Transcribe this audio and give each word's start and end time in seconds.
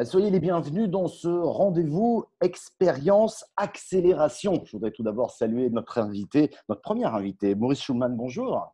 Euh, 0.00 0.04
soyez 0.04 0.30
les 0.30 0.40
bienvenus 0.40 0.88
dans 0.88 1.08
ce 1.08 1.28
rendez-vous 1.28 2.24
expérience 2.40 3.44
accélération. 3.56 4.62
Je 4.64 4.72
voudrais 4.72 4.92
tout 4.92 5.02
d'abord 5.02 5.30
saluer 5.30 5.68
notre 5.68 5.98
invité, 5.98 6.50
notre 6.68 6.80
premier 6.80 7.06
invité, 7.06 7.54
Maurice 7.54 7.82
Schulman. 7.82 8.16
Bonjour. 8.16 8.72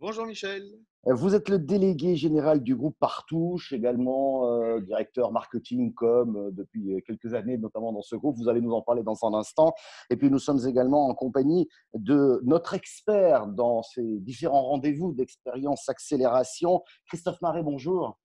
Bonjour 0.00 0.26
Michel. 0.26 0.62
Euh, 1.08 1.14
vous 1.14 1.34
êtes 1.34 1.48
le 1.48 1.58
délégué 1.58 2.14
général 2.14 2.62
du 2.62 2.76
groupe 2.76 2.96
Partouche, 3.00 3.72
également 3.72 4.48
euh, 4.48 4.78
directeur 4.78 5.32
marketing 5.32 5.92
com 5.92 6.50
depuis 6.52 7.02
quelques 7.04 7.34
années, 7.34 7.58
notamment 7.58 7.92
dans 7.92 8.02
ce 8.02 8.14
groupe. 8.14 8.36
Vous 8.36 8.48
allez 8.48 8.60
nous 8.60 8.70
en 8.70 8.80
parler 8.80 9.02
dans 9.02 9.24
un 9.24 9.34
instant. 9.34 9.74
Et 10.08 10.16
puis 10.16 10.30
nous 10.30 10.38
sommes 10.38 10.64
également 10.68 11.08
en 11.08 11.14
compagnie 11.16 11.68
de 11.94 12.40
notre 12.44 12.74
expert 12.74 13.48
dans 13.48 13.82
ces 13.82 14.20
différents 14.20 14.62
rendez-vous 14.62 15.12
d'expérience 15.14 15.88
accélération, 15.88 16.84
Christophe 17.08 17.40
Marais. 17.42 17.64
Bonjour. 17.64 18.20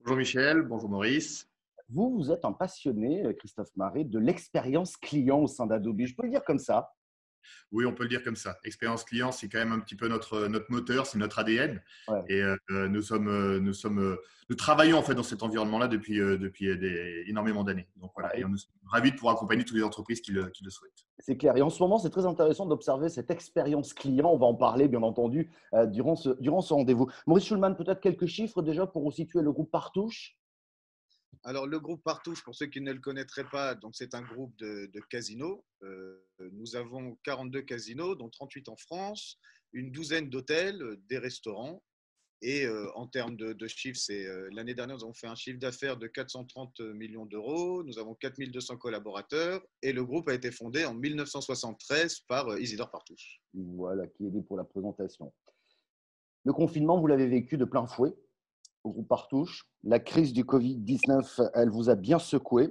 Bonjour 0.00 0.16
Michel, 0.16 0.62
bonjour 0.62 0.88
Maurice. 0.88 1.46
Vous, 1.90 2.16
vous 2.16 2.32
êtes 2.32 2.46
un 2.46 2.52
passionné, 2.52 3.22
Christophe 3.38 3.76
Marais, 3.76 4.04
de 4.04 4.18
l'expérience 4.18 4.96
client 4.96 5.42
au 5.42 5.46
sein 5.46 5.66
d'Adobe. 5.66 6.00
Je 6.06 6.14
peux 6.14 6.22
le 6.22 6.30
dire 6.30 6.44
comme 6.44 6.58
ça 6.58 6.88
oui, 7.72 7.84
on 7.86 7.92
peut 7.92 8.04
le 8.04 8.08
dire 8.08 8.22
comme 8.22 8.36
ça. 8.36 8.58
Expérience 8.64 9.04
client, 9.04 9.32
c'est 9.32 9.48
quand 9.48 9.58
même 9.58 9.72
un 9.72 9.80
petit 9.80 9.96
peu 9.96 10.08
notre, 10.08 10.46
notre 10.48 10.70
moteur, 10.70 11.06
c'est 11.06 11.18
notre 11.18 11.38
ADN. 11.38 11.82
Et 12.28 12.42
euh, 12.42 12.56
nous, 12.70 13.02
sommes, 13.02 13.28
euh, 13.28 13.58
nous, 13.60 13.72
sommes, 13.72 13.98
euh, 13.98 14.16
nous 14.48 14.56
travaillons 14.56 14.98
en 14.98 15.02
fait 15.02 15.14
dans 15.14 15.22
cet 15.22 15.42
environnement-là 15.42 15.88
depuis, 15.88 16.18
depuis 16.18 16.68
énormément 17.28 17.64
d'années. 17.64 17.88
Donc 17.96 18.12
voilà, 18.14 18.36
et 18.36 18.44
nous 18.44 18.56
sommes 18.56 18.72
ravis 18.90 19.10
de 19.10 19.16
pouvoir 19.16 19.34
accompagner 19.34 19.64
toutes 19.64 19.76
les 19.76 19.82
entreprises 19.82 20.20
qui 20.20 20.32
le, 20.32 20.48
qui 20.50 20.64
le 20.64 20.70
souhaitent. 20.70 21.06
C'est 21.18 21.36
clair. 21.36 21.56
Et 21.56 21.62
en 21.62 21.70
ce 21.70 21.82
moment, 21.82 21.98
c'est 21.98 22.10
très 22.10 22.26
intéressant 22.26 22.66
d'observer 22.66 23.08
cette 23.08 23.30
expérience 23.30 23.94
client. 23.94 24.30
On 24.30 24.38
va 24.38 24.46
en 24.46 24.54
parler, 24.54 24.86
bien 24.86 25.02
entendu, 25.02 25.50
durant 25.86 26.14
ce, 26.14 26.30
durant 26.40 26.60
ce 26.60 26.74
rendez-vous. 26.74 27.08
Maurice 27.26 27.46
Schulman, 27.46 27.74
peut-être 27.74 28.00
quelques 28.00 28.26
chiffres 28.26 28.62
déjà 28.62 28.86
pour 28.86 29.12
situer 29.12 29.42
le 29.42 29.52
groupe 29.52 29.70
Partouche? 29.70 30.36
Alors, 31.44 31.66
le 31.66 31.78
groupe 31.80 32.02
Partouche, 32.02 32.42
pour 32.42 32.54
ceux 32.54 32.66
qui 32.66 32.80
ne 32.80 32.92
le 32.92 33.00
connaîtraient 33.00 33.48
pas, 33.48 33.78
c'est 33.92 34.14
un 34.14 34.22
groupe 34.22 34.56
de, 34.58 34.90
casinos. 35.10 35.64
Euh, 35.82 36.18
nous 36.52 36.76
avons 36.76 37.16
42 37.24 37.62
casinos, 37.62 38.14
dont 38.14 38.28
38 38.28 38.68
en 38.68 38.76
France, 38.76 39.38
une 39.72 39.90
douzaine 39.92 40.28
d'hôtels, 40.28 40.82
des 41.08 41.18
restaurants. 41.18 41.82
Et 42.42 42.66
euh, 42.66 42.90
en 42.94 43.06
termes 43.06 43.36
de, 43.36 43.66
chiffres, 43.66 43.98
c'est 43.98 44.26
euh, 44.26 44.48
l'année 44.52 44.74
dernière, 44.74 44.96
nous 44.96 45.04
avons 45.04 45.14
fait 45.14 45.26
un 45.26 45.34
chiffre 45.34 45.58
d'affaires 45.58 45.96
de 45.96 46.06
430 46.06 46.80
millions 46.80 47.24
d'euros. 47.24 47.82
Nous 47.82 47.98
avons 47.98 48.14
4200 48.14 48.76
collaborateurs 48.76 49.64
et 49.82 49.92
le 49.92 50.04
groupe 50.04 50.28
a 50.28 50.34
été 50.34 50.50
fondé 50.50 50.84
en 50.84 50.94
1973 50.94 52.20
par 52.28 52.58
Isidore 52.58 52.90
Partouche. 52.90 53.40
Voilà 53.54 54.06
qui 54.06 54.26
est 54.26 54.30
dit 54.30 54.42
pour 54.42 54.58
la 54.58 54.64
présentation. 54.64 55.32
Le 56.44 56.52
confinement, 56.52 57.00
vous 57.00 57.06
l'avez 57.06 57.26
vécu 57.26 57.56
de 57.56 57.64
plein 57.64 57.86
fouet 57.86 58.14
groupe 58.90 59.08
Partouche. 59.08 59.68
La 59.84 59.98
crise 59.98 60.32
du 60.32 60.44
Covid-19, 60.44 61.50
elle 61.54 61.70
vous 61.70 61.90
a 61.90 61.94
bien 61.94 62.18
secoué. 62.18 62.70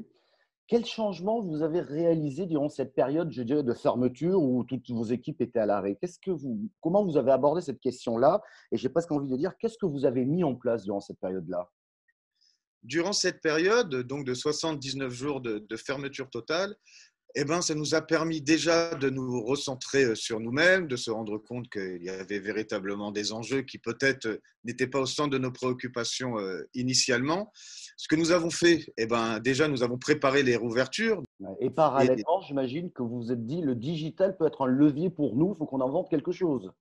Quel 0.68 0.84
changement 0.84 1.42
vous 1.42 1.62
avez 1.62 1.80
réalisé 1.80 2.48
durant 2.48 2.70
cette 2.70 2.96
période, 2.96 3.32
je 3.32 3.44
dirais, 3.44 3.62
de 3.62 3.74
fermeture 3.74 4.42
où 4.42 4.64
toutes 4.64 4.90
vos 4.90 5.04
équipes 5.04 5.42
étaient 5.42 5.60
à 5.60 5.68
l'arrêt? 5.68 5.96
Qu'est-ce 6.02 6.18
que 6.18 6.32
vous, 6.32 6.70
Comment 6.82 7.06
vous 7.06 7.18
avez 7.18 7.32
abordé 7.32 7.62
cette 7.62 7.80
question-là? 7.80 8.42
Et 8.72 8.78
j'ai 8.78 8.90
presque 8.90 9.12
envie 9.12 9.30
de 9.30 9.38
dire, 9.38 9.56
qu'est-ce 9.60 9.78
que 9.78 9.86
vous 9.86 10.06
avez 10.06 10.26
mis 10.26 10.44
en 10.44 10.56
place 10.56 10.84
durant 10.84 11.02
cette 11.02 11.20
période-là? 11.20 11.70
Durant 12.82 13.14
cette 13.14 13.42
période, 13.42 13.96
donc 13.96 14.26
de 14.26 14.34
79 14.34 15.12
jours 15.12 15.42
de, 15.42 15.60
de 15.60 15.76
fermeture 15.76 16.30
totale, 16.32 16.76
eh 17.38 17.44
ben, 17.44 17.62
ça 17.62 17.76
nous 17.76 17.96
a 17.96 18.02
permis 18.02 18.42
déjà 18.42 18.96
de 18.96 19.10
nous 19.10 19.44
recentrer 19.44 20.06
euh, 20.06 20.16
sur 20.16 20.40
nous-mêmes, 20.40 20.88
de 20.88 20.96
se 20.96 21.12
rendre 21.12 21.38
compte 21.38 21.70
qu'il 21.70 22.02
y 22.02 22.10
avait 22.10 22.40
véritablement 22.40 23.12
des 23.12 23.34
enjeux 23.34 23.62
qui 23.62 23.78
peut-être 23.78 24.26
euh, 24.26 24.42
n'étaient 24.64 24.88
pas 24.88 25.02
au 25.02 25.06
centre 25.06 25.32
de 25.32 25.38
nos 25.38 25.52
préoccupations 25.52 26.40
euh, 26.40 26.62
initialement. 26.74 27.52
Ce 27.98 28.08
que 28.08 28.16
nous 28.16 28.32
avons 28.32 28.50
fait, 28.50 28.86
eh 28.98 29.06
ben, 29.06 29.40
déjà, 29.40 29.68
nous 29.68 29.84
avons 29.84 29.98
préparé 29.98 30.44
les 30.44 30.56
rouvertures. 30.56 31.24
Et 31.60 31.70
parallèlement, 31.70 32.42
j'imagine 32.48 32.92
que 32.92 33.04
vous 33.04 33.24
vous 33.24 33.32
êtes 33.32 33.46
dit, 33.46 33.62
le 33.62 33.76
digital 33.76 34.38
peut 34.38 34.48
être 34.48 34.64
un 34.64 34.68
levier 34.68 35.10
pour 35.10 35.36
nous, 35.36 35.54
il 35.54 35.58
faut 35.58 35.66
qu'on 35.66 35.82
invente 35.82 36.10
quelque 36.10 36.32
chose. 36.32 36.72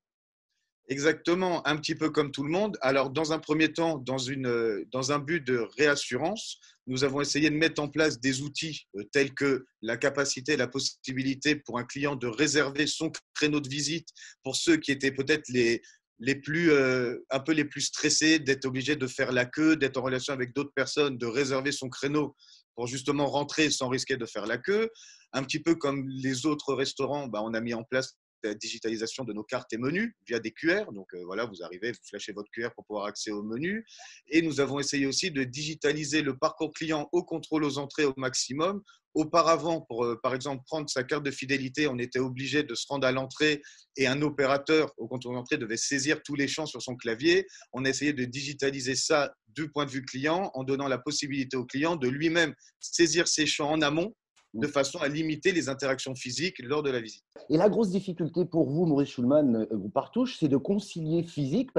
Exactement, 0.88 1.66
un 1.66 1.76
petit 1.78 1.94
peu 1.94 2.10
comme 2.10 2.30
tout 2.30 2.42
le 2.42 2.50
monde. 2.50 2.76
Alors, 2.82 3.08
dans 3.08 3.32
un 3.32 3.38
premier 3.38 3.72
temps, 3.72 3.96
dans, 3.96 4.18
une, 4.18 4.84
dans 4.92 5.12
un 5.12 5.18
but 5.18 5.40
de 5.40 5.66
réassurance, 5.78 6.58
nous 6.86 7.04
avons 7.04 7.22
essayé 7.22 7.48
de 7.48 7.56
mettre 7.56 7.80
en 7.80 7.88
place 7.88 8.20
des 8.20 8.42
outils 8.42 8.86
euh, 8.96 9.04
tels 9.10 9.32
que 9.32 9.64
la 9.80 9.96
capacité, 9.96 10.58
la 10.58 10.68
possibilité 10.68 11.56
pour 11.56 11.78
un 11.78 11.84
client 11.84 12.16
de 12.16 12.26
réserver 12.26 12.86
son 12.86 13.10
créneau 13.34 13.60
de 13.60 13.68
visite 13.68 14.08
pour 14.42 14.56
ceux 14.56 14.76
qui 14.76 14.92
étaient 14.92 15.10
peut-être 15.10 15.48
les, 15.48 15.80
les 16.18 16.34
plus, 16.34 16.70
euh, 16.70 17.16
un 17.30 17.40
peu 17.40 17.52
les 17.52 17.64
plus 17.64 17.80
stressés, 17.80 18.38
d'être 18.38 18.66
obligé 18.66 18.94
de 18.94 19.06
faire 19.06 19.32
la 19.32 19.46
queue, 19.46 19.76
d'être 19.76 19.96
en 19.96 20.02
relation 20.02 20.34
avec 20.34 20.54
d'autres 20.54 20.74
personnes, 20.74 21.16
de 21.16 21.26
réserver 21.26 21.72
son 21.72 21.88
créneau 21.88 22.36
pour 22.74 22.88
justement 22.88 23.26
rentrer 23.26 23.70
sans 23.70 23.88
risquer 23.88 24.18
de 24.18 24.26
faire 24.26 24.44
la 24.46 24.58
queue. 24.58 24.90
Un 25.32 25.42
petit 25.44 25.60
peu 25.60 25.76
comme 25.76 26.06
les 26.08 26.44
autres 26.44 26.74
restaurants, 26.74 27.26
bah, 27.26 27.40
on 27.42 27.54
a 27.54 27.60
mis 27.62 27.72
en 27.72 27.84
place 27.84 28.16
la 28.49 28.55
digitalisation 28.55 29.25
de 29.25 29.32
nos 29.32 29.44
cartes 29.44 29.72
et 29.72 29.78
menus 29.78 30.15
via 30.27 30.38
des 30.38 30.53
QR. 30.53 30.93
Donc 30.93 31.12
euh, 31.15 31.25
voilà, 31.25 31.44
vous 31.47 31.62
arrivez, 31.62 31.93
vous 31.93 31.99
flashez 32.09 32.32
votre 32.32 32.50
QR 32.50 32.71
pour 32.75 32.84
pouvoir 32.84 33.06
accéder 33.06 33.37
au 33.37 33.43
menu. 33.43 33.84
Et 34.28 34.43
nous 34.43 34.60
avons 34.60 34.78
essayé 34.78 35.06
aussi 35.06 35.31
de 35.31 35.44
digitaliser 35.44 36.22
le 36.22 36.37
parcours 36.37 36.72
client 36.72 37.09
au 37.12 37.25
contrôle 37.25 37.65
aux 37.65 37.78
entrées 37.78 38.05
au 38.05 38.15
maximum. 38.16 38.82
Auparavant, 39.15 39.81
pour 39.81 40.05
euh, 40.05 40.19
par 40.21 40.34
exemple 40.34 40.65
prendre 40.66 40.91
sa 40.91 41.05
carte 41.05 41.22
de 41.22 41.31
fidélité, 41.31 41.87
on 41.87 41.99
était 41.99 42.19
obligé 42.19 42.65
de 42.65 42.75
se 42.75 42.84
rendre 42.88 43.06
à 43.06 43.12
l'entrée 43.12 43.62
et 43.97 44.09
un 44.09 44.21
opérateur 44.22 44.93
au 44.97 45.06
contrôle 45.06 45.37
d'entrée 45.37 45.56
devait 45.56 45.76
saisir 45.76 46.21
tous 46.25 46.34
les 46.34 46.49
champs 46.49 46.66
sur 46.66 46.82
son 46.82 46.97
clavier. 46.97 47.47
On 47.72 47.84
a 47.84 47.88
essayé 47.88 48.12
de 48.12 48.25
digitaliser 48.25 48.97
ça 48.97 49.32
du 49.49 49.71
point 49.71 49.87
de 49.87 49.91
vue 49.91 50.05
client 50.05 50.50
en 50.55 50.65
donnant 50.65 50.88
la 50.88 50.99
possibilité 50.99 51.56
au 51.56 51.65
client 51.65 51.94
de 51.94 52.09
lui-même 52.09 52.55
saisir 52.81 53.28
ses 53.28 53.47
champs 53.47 53.71
en 53.71 53.82
amont 53.82 54.15
de 54.54 54.66
façon 54.66 54.98
à 55.00 55.09
limiter 55.09 55.53
les 55.53 55.69
interactions 55.69 56.15
physiques 56.15 56.60
lors 56.60 56.82
de 56.82 56.91
la 56.91 57.00
visite. 57.00 57.25
Et 57.50 57.56
la 57.56 57.69
grosse 57.69 57.91
difficulté 57.91 58.44
pour 58.44 58.70
vous, 58.70 58.87
Maurice 58.87 59.10
Schulman, 59.10 59.66
vous 59.70 59.87
euh, 59.87 59.91
partouche, 59.92 60.38
c'est 60.38 60.48
de 60.48 60.56
concilier 60.56 61.25
physique, 61.25 61.70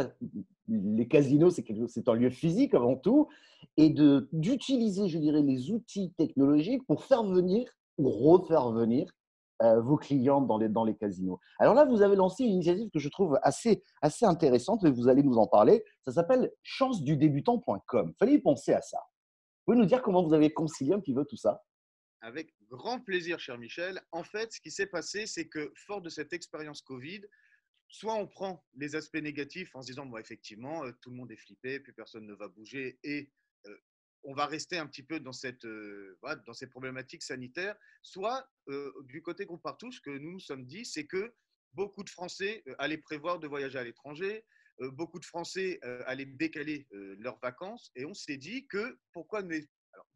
les 0.68 1.08
casinos, 1.08 1.52
c'est 1.52 2.10
un 2.10 2.14
lieu 2.14 2.30
physique 2.30 2.74
avant 2.74 2.96
tout, 2.96 3.30
et 3.78 3.90
d'utiliser, 4.32 5.08
je 5.08 5.18
dirais, 5.18 5.42
les 5.42 5.72
outils 5.72 6.14
technologiques 6.18 6.86
pour 6.86 7.04
faire 7.04 7.24
venir 7.24 7.70
ou 7.98 8.10
refaire 8.10 8.72
venir 8.72 9.10
euh, 9.62 9.80
vos 9.80 9.96
clients 9.96 10.42
dans 10.42 10.58
les, 10.58 10.68
dans 10.68 10.84
les 10.84 10.96
casinos. 10.96 11.40
Alors 11.60 11.74
là, 11.76 11.86
vous 11.86 12.02
avez 12.02 12.18
lancé 12.18 12.44
une 12.44 12.56
initiative 12.56 12.90
que 12.94 13.00
je 13.00 13.08
trouve 13.08 13.40
assez, 13.42 13.84
assez 14.02 14.26
intéressante, 14.26 14.84
et 14.84 14.92
vous 14.92 15.08
allez 15.08 15.24
nous 15.24 15.38
en 15.38 15.48
parler. 15.48 15.84
Ça 16.04 16.12
s'appelle 16.12 16.52
chancedudebutant.com. 16.64 18.14
Fallait 18.20 18.34
y 18.34 18.40
penser 18.40 18.74
à 18.74 18.82
ça. 18.82 18.98
Vous 18.98 19.72
pouvez 19.72 19.78
nous 19.78 19.88
dire 19.88 20.02
comment 20.02 20.24
vous 20.24 20.34
avez 20.34 20.52
concilié 20.52 20.94
un 20.94 21.00
petit 21.00 21.14
peu 21.14 21.24
tout 21.24 21.38
ça? 21.38 21.64
Avec 22.26 22.56
grand 22.72 23.00
plaisir, 23.00 23.40
cher 23.40 23.58
Michel. 23.60 24.02
En 24.12 24.24
fait, 24.24 24.52
ce 24.52 24.60
qui 24.60 24.72
s'est 24.72 24.88
passé, 24.88 25.28
c'est 25.28 25.48
que 25.48 25.72
fort 25.76 26.02
de 26.02 26.10
cette 26.10 26.34
expérience 26.34 26.82
Covid, 26.82 27.22
soit 27.88 28.16
on 28.16 28.26
prend 28.26 28.66
les 28.74 28.96
aspects 28.96 29.22
négatifs 29.22 29.76
en 29.76 29.84
se 29.84 29.88
disant, 29.88 30.08
bon, 30.08 30.18
effectivement, 30.18 30.84
euh, 30.86 30.92
tout 31.02 31.12
le 31.12 31.18
monde 31.18 31.32
est 31.32 31.38
flippé, 31.38 31.80
plus 31.80 31.94
personne 31.94 32.26
ne 32.26 32.34
va 32.34 32.48
bouger 32.48 32.98
et 33.04 33.32
euh, 33.68 33.78
on 34.24 34.34
va 34.34 34.48
rester 34.48 34.80
un 34.80 34.88
petit 34.88 35.04
peu 35.04 35.20
dans, 35.20 35.34
cette, 35.34 35.66
euh, 35.66 36.18
dans 36.48 36.54
ces 36.54 36.66
problématiques 36.66 37.22
sanitaires, 37.22 37.78
soit 38.02 38.50
du 39.04 39.22
côté 39.22 39.46
groupe 39.46 39.62
partout, 39.62 39.92
ce 39.92 40.02
que 40.02 40.10
nous 40.10 40.32
nous 40.32 40.40
sommes 40.40 40.66
dit, 40.66 40.84
c'est 40.84 41.06
que 41.06 41.32
beaucoup 41.74 42.04
de 42.04 42.10
Français 42.10 42.64
allaient 42.80 42.98
prévoir 42.98 43.38
de 43.38 43.48
voyager 43.48 43.78
à 43.78 43.84
l'étranger, 43.84 44.44
beaucoup 44.80 45.20
de 45.20 45.26
Français 45.26 45.80
allaient 46.08 46.26
décaler 46.26 46.88
leurs 46.90 47.38
vacances 47.38 47.92
et 47.96 48.06
on 48.06 48.16
s'est 48.16 48.38
dit 48.38 48.66
que 48.66 48.98
pourquoi 49.14 49.44
ne 49.44 49.60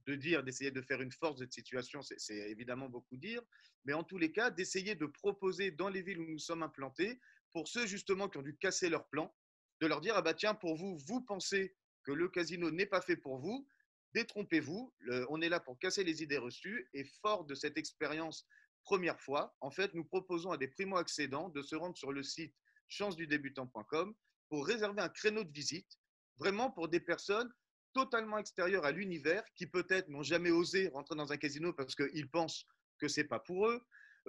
de 0.06 0.16
dire, 0.16 0.44
d'essayer 0.44 0.72
de 0.72 0.82
faire 0.82 1.02
une 1.02 1.12
force 1.12 1.38
de 1.38 1.48
situation, 1.50 2.02
c'est 2.02 2.50
évidemment 2.50 2.90
beaucoup 2.90 3.18
dire, 3.18 3.42
mais 3.86 3.94
en 3.94 4.04
tous 4.04 4.18
les 4.18 4.32
cas, 4.32 4.50
d'essayer 4.50 4.96
de 4.96 5.06
proposer 5.06 5.72
dans 5.72 5.90
les 5.90 6.02
villes 6.02 6.20
où 6.20 6.26
nous 6.26 6.40
sommes 6.40 6.64
implantés, 6.64 7.20
pour 7.52 7.68
ceux 7.68 7.86
justement 7.86 8.30
qui 8.30 8.38
ont 8.38 8.44
dû 8.44 8.58
casser 8.58 8.90
leur 8.90 9.08
plan, 9.10 9.34
de 9.82 9.88
leur 9.88 10.02
dire, 10.02 10.14
ah 10.16 10.22
bah 10.22 10.34
tiens, 10.34 10.56
pour 10.56 10.76
vous, 10.76 10.98
vous 11.08 11.22
pensez 11.22 11.76
que 12.04 12.12
le 12.12 12.30
casino 12.30 12.72
n'est 12.72 12.86
pas 12.86 13.02
fait 13.02 13.18
pour 13.18 13.38
vous, 13.40 13.68
détrompez-vous, 14.14 14.94
on 15.30 15.42
est 15.42 15.50
là 15.50 15.60
pour 15.60 15.78
casser 15.80 16.04
les 16.04 16.24
idées 16.24 16.38
reçues, 16.38 16.90
et 16.94 17.04
fort 17.22 17.46
de 17.46 17.56
cette 17.56 17.78
expérience 17.78 18.48
première 18.84 19.20
fois, 19.20 19.56
en 19.62 19.72
fait, 19.72 19.94
nous 19.94 20.04
proposons 20.04 20.52
à 20.52 20.58
des 20.58 20.68
primo-accédants 20.68 21.50
de 21.50 21.62
se 21.62 21.76
rendre 21.76 21.98
sur 21.98 22.12
le 22.12 22.24
site 22.24 22.56
chancedudebutant.com 22.88 24.16
pour 24.50 24.66
réserver 24.66 25.02
un 25.02 25.10
créneau 25.10 25.44
de 25.44 25.52
visite, 25.52 26.00
vraiment 26.38 26.72
pour 26.72 26.88
des 26.88 27.00
personnes 27.00 27.52
totalement 27.94 28.38
extérieurs 28.38 28.86
à 28.86 28.92
l'univers 28.92 29.44
qui 29.56 29.68
peut-être 29.68 30.10
n'ont 30.10 30.24
jamais 30.24 30.52
osé 30.52 30.90
rentrer 30.90 31.16
dans 31.16 31.32
un 31.32 31.38
casino 31.38 31.74
parce 31.74 31.96
qu'ils 31.96 32.30
pensent 32.30 32.66
que 33.00 33.08
c'est 33.08 33.24
pas 33.24 33.40
pour 33.40 33.68
eux. 33.68 33.82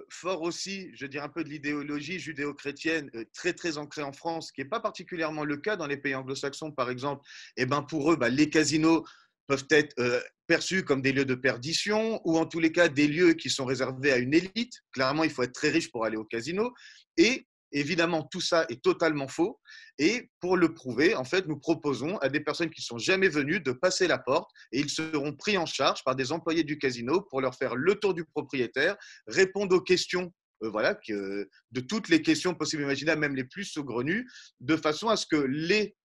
Fort 0.09 0.41
aussi, 0.41 0.89
je 0.95 1.05
dirais 1.05 1.25
un 1.25 1.29
peu 1.29 1.43
de 1.43 1.49
l'idéologie 1.49 2.17
judéo-chrétienne 2.17 3.11
euh, 3.13 3.25
très 3.33 3.53
très 3.53 3.77
ancrée 3.77 4.03
en 4.03 4.13
France, 4.13 4.51
qui 4.51 4.61
n'est 4.61 4.69
pas 4.69 4.79
particulièrement 4.79 5.43
le 5.43 5.57
cas 5.57 5.75
dans 5.75 5.85
les 5.85 5.97
pays 5.97 6.15
anglo-saxons 6.15 6.71
par 6.71 6.89
exemple. 6.89 7.23
Et 7.57 7.63
eh 7.63 7.65
ben 7.65 7.81
pour 7.81 8.11
eux, 8.11 8.15
bah, 8.15 8.29
les 8.29 8.49
casinos 8.49 9.05
peuvent 9.47 9.67
être 9.69 9.93
euh, 9.99 10.21
perçus 10.47 10.83
comme 10.83 11.01
des 11.01 11.11
lieux 11.11 11.25
de 11.25 11.35
perdition 11.35 12.21
ou 12.25 12.37
en 12.37 12.45
tous 12.45 12.59
les 12.59 12.71
cas 12.71 12.87
des 12.87 13.07
lieux 13.07 13.33
qui 13.33 13.49
sont 13.49 13.65
réservés 13.65 14.11
à 14.11 14.17
une 14.17 14.33
élite. 14.33 14.81
Clairement, 14.91 15.23
il 15.23 15.29
faut 15.29 15.43
être 15.43 15.53
très 15.53 15.69
riche 15.69 15.91
pour 15.91 16.05
aller 16.05 16.17
au 16.17 16.25
casino. 16.25 16.73
Et 17.17 17.45
Évidemment, 17.71 18.23
tout 18.23 18.41
ça 18.41 18.65
est 18.69 18.81
totalement 18.81 19.27
faux. 19.27 19.59
Et 19.97 20.29
pour 20.39 20.57
le 20.57 20.73
prouver, 20.73 21.15
en 21.15 21.23
fait, 21.23 21.47
nous 21.47 21.57
proposons 21.57 22.17
à 22.17 22.29
des 22.29 22.39
personnes 22.39 22.69
qui 22.69 22.81
sont 22.81 22.97
jamais 22.97 23.29
venues 23.29 23.59
de 23.59 23.71
passer 23.71 24.07
la 24.07 24.17
porte 24.17 24.49
et 24.71 24.79
ils 24.79 24.89
seront 24.89 25.33
pris 25.35 25.57
en 25.57 25.65
charge 25.65 26.03
par 26.03 26.15
des 26.15 26.31
employés 26.31 26.63
du 26.63 26.77
casino 26.77 27.21
pour 27.21 27.41
leur 27.41 27.55
faire 27.55 27.75
le 27.75 27.95
tour 27.95 28.13
du 28.13 28.25
propriétaire, 28.25 28.97
répondre 29.27 29.75
aux 29.75 29.81
questions 29.81 30.33
euh, 30.63 30.69
voilà, 30.69 30.95
que, 30.95 31.49
de 31.71 31.81
toutes 31.81 32.09
les 32.09 32.21
questions 32.21 32.53
possibles 32.53 32.83
et 32.83 32.85
imaginables, 32.85 33.21
même 33.21 33.35
les 33.35 33.45
plus 33.45 33.65
saugrenues, 33.65 34.27
de 34.59 34.75
façon 34.75 35.09
à 35.09 35.15
ce 35.15 35.25
que 35.25 35.37
les 35.37 35.95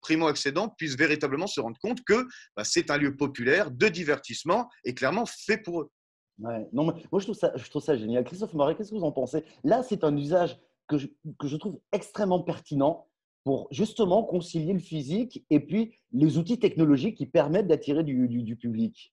primo-accédants 0.00 0.68
puissent 0.68 0.96
véritablement 0.96 1.46
se 1.46 1.60
rendre 1.60 1.78
compte 1.80 2.02
que 2.04 2.26
bah, 2.56 2.64
c'est 2.64 2.90
un 2.90 2.98
lieu 2.98 3.16
populaire 3.16 3.70
de 3.70 3.88
divertissement 3.88 4.68
et 4.84 4.94
clairement 4.94 5.26
fait 5.26 5.58
pour 5.58 5.82
eux. 5.82 5.90
Ouais. 6.38 6.66
Non, 6.72 6.84
moi, 6.84 6.94
je 7.20 7.24
trouve, 7.24 7.36
ça, 7.36 7.52
je 7.54 7.70
trouve 7.70 7.82
ça 7.82 7.96
génial. 7.96 8.24
Christophe 8.24 8.54
Moret, 8.54 8.74
qu'est-ce 8.74 8.90
que 8.90 8.96
vous 8.96 9.04
en 9.04 9.12
pensez? 9.12 9.44
Là, 9.64 9.82
c'est 9.82 10.02
un 10.02 10.16
usage 10.16 10.58
que 10.88 10.98
je, 10.98 11.56
trouve 11.56 11.80
extrêmement 11.92 12.42
pertinent 12.42 13.08
pour 13.44 13.68
justement 13.70 14.22
concilier 14.22 14.72
le 14.72 14.78
physique 14.78 15.44
et 15.50 15.60
puis 15.60 15.94
les 16.12 16.38
outils 16.38 16.58
technologiques 16.58 17.16
qui 17.16 17.26
permettent 17.26 17.66
d'attirer 17.66 18.04
du, 18.04 18.56
public. 18.56 19.12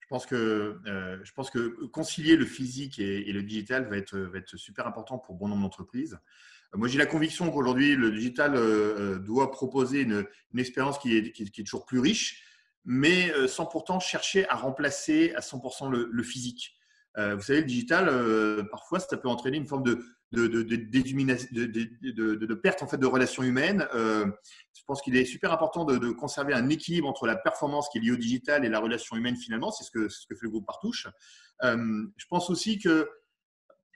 Je 0.00 0.06
pense, 0.08 0.26
que, 0.26 0.78
euh, 0.86 1.18
je 1.24 1.32
pense 1.32 1.50
que 1.50 1.86
concilier 1.86 2.36
le 2.36 2.44
physique 2.44 2.98
et, 2.98 3.32
le 3.32 3.42
digital 3.42 3.88
va 3.88 3.96
être, 3.96 4.56
super 4.56 4.86
important 4.86 5.18
pour 5.18 5.34
bon 5.34 5.48
nombre 5.48 5.62
d'entreprises. 5.62 6.18
Moi, 6.74 6.88
j'ai 6.88 6.98
la 6.98 7.06
conviction 7.06 7.50
qu'aujourd'hui, 7.50 7.96
le 7.96 8.10
digital 8.10 8.54
euh, 8.54 9.14
euh, 9.14 9.18
doit 9.18 9.50
proposer 9.50 10.00
une, 10.02 10.26
expérience 10.58 10.98
qui 10.98 11.16
est, 11.16 11.32
qui 11.32 11.64
toujours 11.64 11.86
plus 11.86 12.00
riche, 12.00 12.42
mais 12.84 13.32
sans 13.48 13.66
pourtant 13.66 13.98
chercher 13.98 14.48
à 14.48 14.54
remplacer 14.54 15.32
à 15.34 15.40
100% 15.40 15.90
le, 15.90 16.08
le 16.10 16.22
physique. 16.22 16.76
vous 17.16 17.40
savez, 17.40 17.60
le 17.60 17.66
digital, 17.66 18.06
parfois, 18.70 19.00
ça 19.00 19.16
peut 19.16 19.28
entraîner 19.28 19.56
une 19.56 19.66
forme 19.66 19.82
de, 19.82 20.04
de, 20.36 22.54
perte 22.54 22.82
en 22.82 22.86
fait 22.86 22.98
de 22.98 23.06
relations 23.06 23.42
humaines. 23.42 23.86
Euh, 23.94 24.26
je 24.74 24.82
pense 24.86 25.02
qu'il 25.02 25.16
est 25.16 25.24
super 25.24 25.52
important 25.52 25.84
de, 25.84 26.10
conserver 26.10 26.52
un 26.52 26.68
équilibre 26.68 27.08
entre 27.08 27.26
la 27.26 27.36
performance 27.36 27.88
qui 27.88 27.98
est 27.98 28.00
liée 28.00 28.12
au 28.12 28.16
digital 28.16 28.64
et 28.64 28.68
la 28.68 28.78
relation 28.78 29.16
humaine 29.16 29.36
finalement. 29.36 29.70
C'est 29.70 29.84
ce 29.84 29.90
que, 29.90 30.08
fait 30.08 30.42
le 30.42 30.50
groupe 30.50 30.66
Partouche. 30.66 31.08
Euh, 31.64 32.06
je 32.16 32.26
pense 32.28 32.50
aussi 32.50 32.78
que 32.78 33.08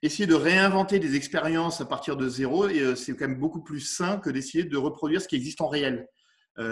essayer 0.03 0.27
de 0.27 0.35
réinventer 0.35 0.99
des 0.99 1.15
expériences 1.15 1.81
à 1.81 1.85
partir 1.85 2.17
de 2.17 2.29
zéro, 2.29 2.65
euh, 2.65 2.95
c'est 2.95 3.15
quand 3.15 3.29
même 3.29 3.39
beaucoup 3.39 3.63
plus 3.63 3.81
sain 3.81 4.19
que 4.19 4.31
d'essayer 4.31 4.65
de 4.65 4.77
reproduire 4.79 5.21
ce 5.21 5.29
qui 5.29 5.37
existe 5.37 5.61
en 5.61 5.69
réel. 5.69 6.09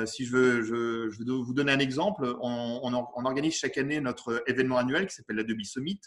si 0.07 0.27
je 0.27 0.33
veux, 0.33 1.11
vous 1.27 1.55
donner 1.55 1.73
un 1.73 1.79
exemple, 1.79 2.37
on, 2.41 3.25
organise 3.25 3.55
chaque 3.55 3.79
année 3.79 4.01
notre 4.01 4.43
événement 4.47 4.79
annuel 4.79 5.07
qui 5.07 5.15
s'appelle 5.15 5.37
l'Adobe 5.37 5.63
Summit, 5.63 6.01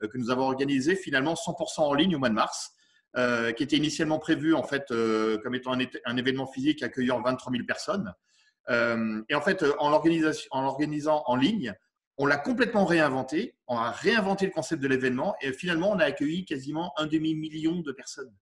que 0.00 0.18
nous 0.18 0.30
avons 0.30 0.44
organisé 0.44 0.94
finalement 0.94 1.34
100% 1.34 1.80
en 1.80 1.94
ligne 1.94 2.14
au 2.14 2.18
mois 2.18 2.28
de 2.28 2.34
mars. 2.34 2.75
Euh, 3.18 3.52
qui 3.52 3.62
était 3.62 3.78
initialement 3.78 4.18
prévu 4.18 4.52
en 4.52 4.62
fait 4.62 4.90
euh, 4.90 5.38
comme 5.38 5.54
étant 5.54 5.72
un, 5.72 6.16
événement 6.18 6.46
physique 6.46 6.82
accueillant 6.82 7.22
23 7.22 7.50
000 7.50 7.64
personnes. 7.64 8.12
Euh, 8.68 9.22
et 9.30 9.34
en 9.34 9.40
fait, 9.40 9.64
en 9.78 9.88
l'organisant 9.88 11.22
en 11.24 11.34
ligne, 11.36 11.72
on 12.18 12.26
l'a 12.26 12.36
complètement 12.36 12.84
réinventé. 12.84 13.56
On 13.68 13.78
a 13.78 13.90
réinventé 13.90 14.44
le 14.44 14.52
concept 14.52 14.82
de 14.82 14.88
l'événement 14.88 15.34
et 15.40 15.54
finalement, 15.54 15.92
on 15.92 15.98
a 15.98 16.04
accueilli 16.04 16.44
quasiment 16.44 16.92
un 16.98 17.06
demi-million 17.06 17.80
de 17.80 17.90
personnes. 17.90 18.34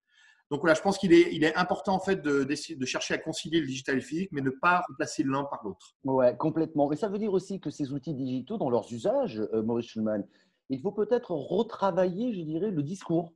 Donc 0.51 0.61
voilà, 0.61 0.75
je 0.75 0.83
pense 0.83 0.99
qu'il 0.99 1.13
est, 1.13 1.57
important 1.57 1.95
en 1.95 2.01
fait 2.01 2.21
de, 2.21 2.43
de, 2.43 2.85
chercher 2.85 3.15
à 3.15 3.19
concilier 3.19 3.61
le 3.61 3.67
digital 3.67 3.95
et 3.95 4.01
le 4.01 4.05
physique, 4.05 4.31
mais 4.33 4.41
ne 4.41 4.51
pas 4.51 4.83
remplacer 4.89 5.23
l'un 5.23 5.45
par 5.45 5.61
l'autre. 5.63 5.95
Ouais, 6.03 6.37
complètement. 6.37 6.91
Et 6.91 6.97
ça 6.97 7.07
veut 7.07 7.19
dire 7.19 7.33
aussi 7.33 7.61
que 7.61 7.71
ces 7.71 7.93
outils 7.93 8.15
digitaux, 8.15 8.59
dans 8.59 8.71
leurs 8.71 8.93
usages, 8.93 9.41
Maurice 9.53 9.87
Schulman, 9.87 10.25
il 10.69 10.81
faut 10.81 10.93
peut-être 10.93 11.31
retravailler, 11.31 12.35
je 12.35 12.41
dirais, 12.41 12.73
le 12.73 12.83
discours 12.83 13.33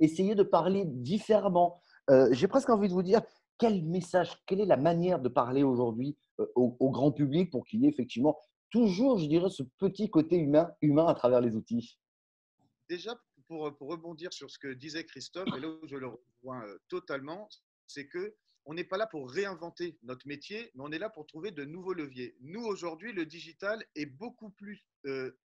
essayer 0.00 0.34
de 0.34 0.42
parler 0.42 0.84
différemment. 0.84 1.80
Euh, 2.10 2.28
j'ai 2.32 2.48
presque 2.48 2.70
envie 2.70 2.88
de 2.88 2.92
vous 2.92 3.02
dire 3.02 3.22
quel 3.58 3.84
message, 3.84 4.42
quelle 4.46 4.60
est 4.60 4.66
la 4.66 4.76
manière 4.76 5.20
de 5.20 5.28
parler 5.28 5.62
aujourd'hui 5.62 6.16
euh, 6.40 6.46
au, 6.54 6.90
grand 6.90 7.12
public 7.12 7.50
pour 7.50 7.64
qu'il 7.64 7.80
y 7.80 7.86
ait 7.86 7.90
effectivement 7.90 8.38
toujours, 8.70 9.18
je 9.18 9.26
dirais, 9.26 9.50
ce 9.50 9.62
petit 9.78 10.10
côté 10.10 10.36
humain, 10.36 10.72
humain 10.82 11.06
à 11.06 11.14
travers 11.14 11.40
les 11.40 11.54
outils? 11.54 11.98
Déjà, 12.88 13.18
pour, 13.46 13.70
rebondir 13.80 14.32
sur 14.32 14.50
ce 14.50 14.58
que 14.58 14.72
disait 14.72 15.04
Christophe, 15.04 15.48
et 15.56 15.60
là 15.60 15.68
où 15.68 15.86
je 15.86 15.96
le 15.96 16.08
rejoins 16.08 16.64
euh, 16.64 16.78
totalement, 16.88 17.48
c'est 17.86 18.08
que 18.08 18.34
on 18.66 18.72
n'est 18.72 18.84
pas 18.84 18.96
là 18.96 19.06
pour 19.06 19.30
réinventer 19.30 19.98
notre 20.02 20.26
métier, 20.26 20.70
mais 20.74 20.84
on 20.84 20.90
est 20.90 20.98
là 20.98 21.10
pour 21.10 21.26
trouver 21.26 21.50
de 21.50 21.66
nouveaux 21.66 21.92
leviers. 21.92 22.34
Nous, 22.40 22.64
aujourd'hui, 22.64 23.12
le 23.12 23.26
digital 23.26 23.84
est 23.94 24.06
beaucoup 24.06 24.48
plus 24.52 24.82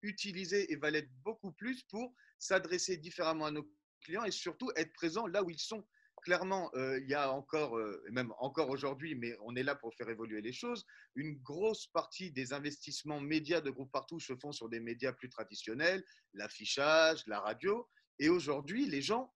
utilisé 0.02 0.72
et 0.72 0.76
va 0.76 0.92
l'être 0.92 1.10
beaucoup 1.24 1.50
plus 1.50 1.82
pour 1.90 2.14
s'adresser 2.38 2.96
différemment 2.96 3.46
à 3.46 3.50
nos 3.50 3.68
clients 4.00 4.24
et 4.24 4.30
surtout 4.30 4.70
être 4.76 4.92
présent 4.92 5.26
là 5.26 5.42
où 5.42 5.50
ils 5.50 5.58
sont. 5.58 5.86
Clairement, 6.22 6.70
euh, 6.74 6.98
il 7.00 7.08
y 7.08 7.14
a 7.14 7.32
encore, 7.32 7.78
euh, 7.78 8.02
même 8.10 8.32
encore 8.38 8.70
aujourd'hui, 8.70 9.14
mais 9.14 9.36
on 9.42 9.54
est 9.54 9.62
là 9.62 9.76
pour 9.76 9.94
faire 9.94 10.08
évoluer 10.08 10.40
les 10.40 10.52
choses, 10.52 10.84
une 11.14 11.36
grosse 11.42 11.86
partie 11.86 12.32
des 12.32 12.52
investissements 12.52 13.20
médias 13.20 13.60
de 13.60 13.70
groupe 13.70 13.92
partout 13.92 14.18
se 14.18 14.34
font 14.36 14.52
sur 14.52 14.68
des 14.68 14.80
médias 14.80 15.12
plus 15.12 15.28
traditionnels, 15.28 16.04
l'affichage, 16.34 17.22
la 17.26 17.40
radio. 17.40 17.88
Et 18.18 18.28
aujourd'hui, 18.28 18.86
les 18.86 19.00
gens, 19.00 19.32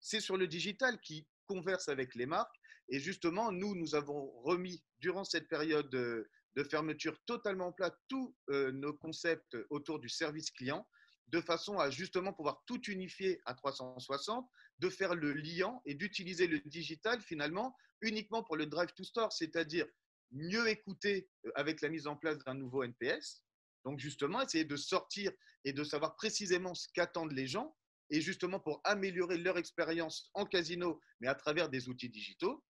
c'est 0.00 0.20
sur 0.20 0.36
le 0.36 0.48
digital 0.48 1.00
qui 1.00 1.26
conversent 1.46 1.88
avec 1.88 2.14
les 2.14 2.26
marques. 2.26 2.56
Et 2.88 2.98
justement, 2.98 3.52
nous, 3.52 3.74
nous 3.74 3.94
avons 3.94 4.30
remis 4.42 4.82
durant 4.98 5.24
cette 5.24 5.48
période 5.48 5.88
de, 5.90 6.28
fermeture 6.70 7.18
totalement 7.26 7.72
plat 7.72 7.96
tous 8.08 8.34
euh, 8.50 8.70
nos 8.72 8.94
concepts 8.94 9.56
autour 9.70 9.98
du 9.98 10.08
service 10.08 10.50
client 10.50 10.86
de 11.28 11.40
façon 11.40 11.78
à 11.78 11.90
justement 11.90 12.32
pouvoir 12.32 12.62
tout 12.66 12.80
unifier 12.90 13.40
à 13.46 13.54
360, 13.54 14.48
de 14.78 14.88
faire 14.88 15.14
le 15.14 15.32
liant 15.32 15.82
et 15.86 15.94
d'utiliser 15.94 16.46
le 16.46 16.60
digital 16.60 17.20
finalement 17.20 17.74
uniquement 18.00 18.42
pour 18.42 18.56
le 18.56 18.66
drive 18.66 18.92
to 18.94 19.04
store, 19.04 19.32
c'est-à-dire 19.32 19.86
mieux 20.32 20.68
écouter 20.68 21.28
euh, 21.46 21.50
avec 21.54 21.80
la 21.80 21.88
mise 21.88 22.06
en 22.06 22.16
place 22.16 22.38
d'un 22.44 22.54
nouveau 22.54 22.82
NPS. 22.82 23.42
Donc 23.84 23.98
justement, 23.98 24.42
essayer 24.42 24.64
de 24.64 24.76
sortir 24.76 25.32
et 25.64 25.72
de 25.72 25.84
savoir 25.84 26.16
précisément 26.16 26.74
ce 26.74 26.88
qu'attendent 26.92 27.32
les 27.32 27.46
gens 27.46 27.76
et 28.10 28.20
justement 28.20 28.60
pour 28.60 28.80
améliorer 28.84 29.38
leur 29.38 29.58
expérience 29.58 30.30
en 30.34 30.44
casino, 30.44 31.00
mais 31.20 31.28
à 31.28 31.34
travers 31.34 31.68
des 31.68 31.88
outils 31.88 32.10
digitaux. 32.10 32.62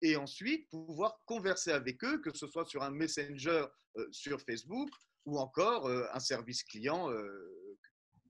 Et 0.00 0.16
ensuite, 0.16 0.68
pouvoir 0.70 1.20
converser 1.26 1.70
avec 1.70 2.02
eux, 2.02 2.18
que 2.18 2.36
ce 2.36 2.48
soit 2.48 2.64
sur 2.64 2.82
un 2.82 2.90
messenger 2.90 3.64
euh, 3.96 4.08
sur 4.10 4.40
Facebook 4.40 4.90
ou 5.24 5.38
encore 5.38 5.86
euh, 5.86 6.06
un 6.12 6.18
service 6.18 6.64
client 6.64 7.08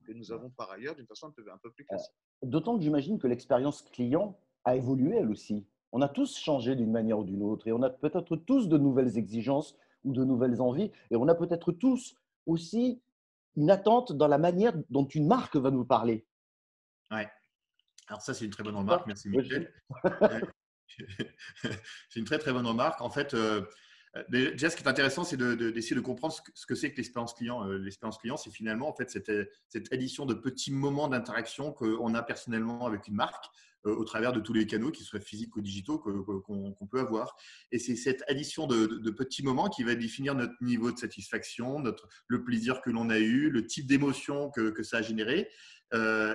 que 0.02 0.12
nous 0.12 0.32
avons 0.32 0.50
par 0.50 0.70
ailleurs 0.70 0.94
d'une 0.94 1.06
façon 1.06 1.28
un 1.28 1.30
peu, 1.30 1.44
un 1.52 1.58
peu 1.58 1.70
plus 1.70 1.84
classique. 1.84 2.14
D'autant 2.42 2.76
que 2.76 2.82
j'imagine 2.82 3.18
que 3.18 3.26
l'expérience 3.26 3.82
client 3.82 4.38
a 4.64 4.76
évolué 4.76 5.16
elle 5.16 5.30
aussi. 5.30 5.66
On 5.92 6.00
a 6.02 6.08
tous 6.08 6.38
changé 6.38 6.74
d'une 6.74 6.90
manière 6.90 7.18
ou 7.18 7.24
d'une 7.24 7.42
autre 7.42 7.68
et 7.68 7.72
on 7.72 7.82
a 7.82 7.90
peut-être 7.90 8.36
tous 8.36 8.68
de 8.68 8.78
nouvelles 8.78 9.18
exigences 9.18 9.76
ou 10.04 10.12
de 10.12 10.24
nouvelles 10.24 10.60
envies 10.60 10.90
et 11.10 11.16
on 11.16 11.28
a 11.28 11.34
peut-être 11.34 11.72
tous 11.72 12.16
aussi 12.46 13.00
une 13.56 13.70
attente 13.70 14.12
dans 14.12 14.28
la 14.28 14.38
manière 14.38 14.72
dont 14.90 15.06
une 15.06 15.26
marque 15.26 15.56
va 15.56 15.70
nous 15.70 15.84
parler. 15.84 16.26
Ouais. 17.10 17.28
Alors 18.08 18.22
ça, 18.22 18.34
c'est 18.34 18.44
une 18.44 18.50
très 18.50 18.62
bonne 18.62 18.76
remarque. 18.76 19.06
Merci 19.06 19.28
Michel. 19.28 19.72
c'est 22.08 22.18
une 22.18 22.24
très 22.24 22.38
très 22.38 22.52
bonne 22.52 22.66
remarque. 22.66 23.00
En 23.00 23.10
fait, 23.10 23.34
euh, 23.34 23.60
euh, 23.60 23.66
déjà, 24.28 24.70
ce 24.70 24.76
qui 24.76 24.82
est 24.82 24.88
intéressant, 24.88 25.24
c'est 25.24 25.36
d'essayer 25.36 25.96
de, 25.96 26.00
comprendre 26.00 26.34
ce 26.54 26.66
que 26.66 26.74
c'est 26.74 26.90
que 26.90 26.96
l'expérience 26.96 27.34
client. 27.34 27.66
Euh, 27.66 27.78
l'expérience 27.78 28.18
client, 28.18 28.36
c'est 28.36 28.50
finalement 28.50 28.88
en 28.88 28.94
fait 28.94 29.10
cette, 29.10 29.32
cette 29.68 29.92
addition 29.92 30.26
de 30.26 30.34
petits 30.34 30.72
moments 30.72 31.08
d'interaction 31.08 31.72
qu'on 31.72 32.14
a 32.14 32.22
personnellement 32.22 32.86
avec 32.86 33.08
une 33.08 33.14
marque 33.14 33.46
euh, 33.86 33.94
au 33.94 34.04
travers 34.04 34.32
de 34.32 34.40
tous 34.40 34.52
les 34.52 34.66
canaux, 34.66 34.90
qu'ils 34.90 35.06
soient 35.06 35.20
physiques 35.20 35.56
ou 35.56 35.62
digitaux, 35.62 35.98
qu'on 35.98 36.86
peut 36.90 37.00
avoir. 37.00 37.36
Et 37.70 37.78
c'est 37.78 37.96
cette 37.96 38.22
addition 38.28 38.66
de, 38.66 39.10
petits 39.10 39.42
moments 39.42 39.68
qui 39.68 39.82
va 39.82 39.94
définir 39.94 40.34
notre 40.34 40.54
niveau 40.60 40.92
de 40.92 40.98
satisfaction, 40.98 41.80
notre, 41.80 42.08
le 42.28 42.44
plaisir 42.44 42.82
que 42.82 42.90
l'on 42.90 43.08
a 43.08 43.18
eu, 43.18 43.50
le 43.50 43.66
type 43.66 43.86
d'émotion 43.86 44.50
que, 44.50 44.82
ça 44.82 44.98
a 44.98 45.02
généré. 45.02 45.48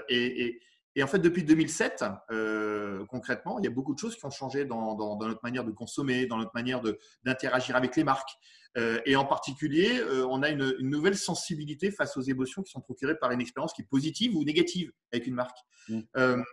et 0.09 0.59
en 1.03 1.07
fait, 1.07 1.19
depuis 1.19 1.43
2007, 1.43 2.05
euh, 2.31 3.05
concrètement, 3.05 3.59
il 3.59 3.65
y 3.65 3.67
a 3.67 3.71
beaucoup 3.71 3.93
de 3.93 3.99
choses 3.99 4.15
qui 4.15 4.25
ont 4.25 4.31
changé 4.31 4.65
dans, 4.65 4.95
notre 4.95 5.43
manière 5.43 5.63
de 5.63 5.71
consommer, 5.71 6.25
dans 6.25 6.37
notre 6.37 6.53
manière 6.55 6.81
d'interagir 7.23 7.75
avec 7.75 7.95
les 7.95 8.03
marques. 8.03 8.31
Euh, 8.77 8.99
et 9.05 9.15
en 9.15 9.25
particulier, 9.25 9.99
euh, 9.99 10.25
on 10.27 10.41
a 10.41 10.49
une, 10.49 10.75
nouvelle 10.79 11.17
sensibilité 11.17 11.91
face 11.91 12.17
aux 12.17 12.21
émotions 12.21 12.63
qui 12.63 12.71
sont 12.71 12.81
procurées 12.81 13.17
par 13.17 13.31
une 13.31 13.41
expérience 13.41 13.73
qui 13.73 13.83
est 13.83 13.87
positive 13.89 14.35
ou 14.35 14.43
négative 14.43 14.91
avec 15.11 15.27
une 15.27 15.35
marque. 15.35 15.57
Mmh. 15.89 16.01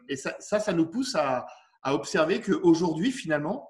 et 0.09 0.17
ça, 0.17 0.37
ça, 0.39 0.73
nous 0.73 0.87
pousse 0.87 1.17
à, 1.17 1.47
à 1.83 1.95
observer 1.95 2.41
qu'aujourd'hui, 2.41 3.11
finalement, 3.11 3.69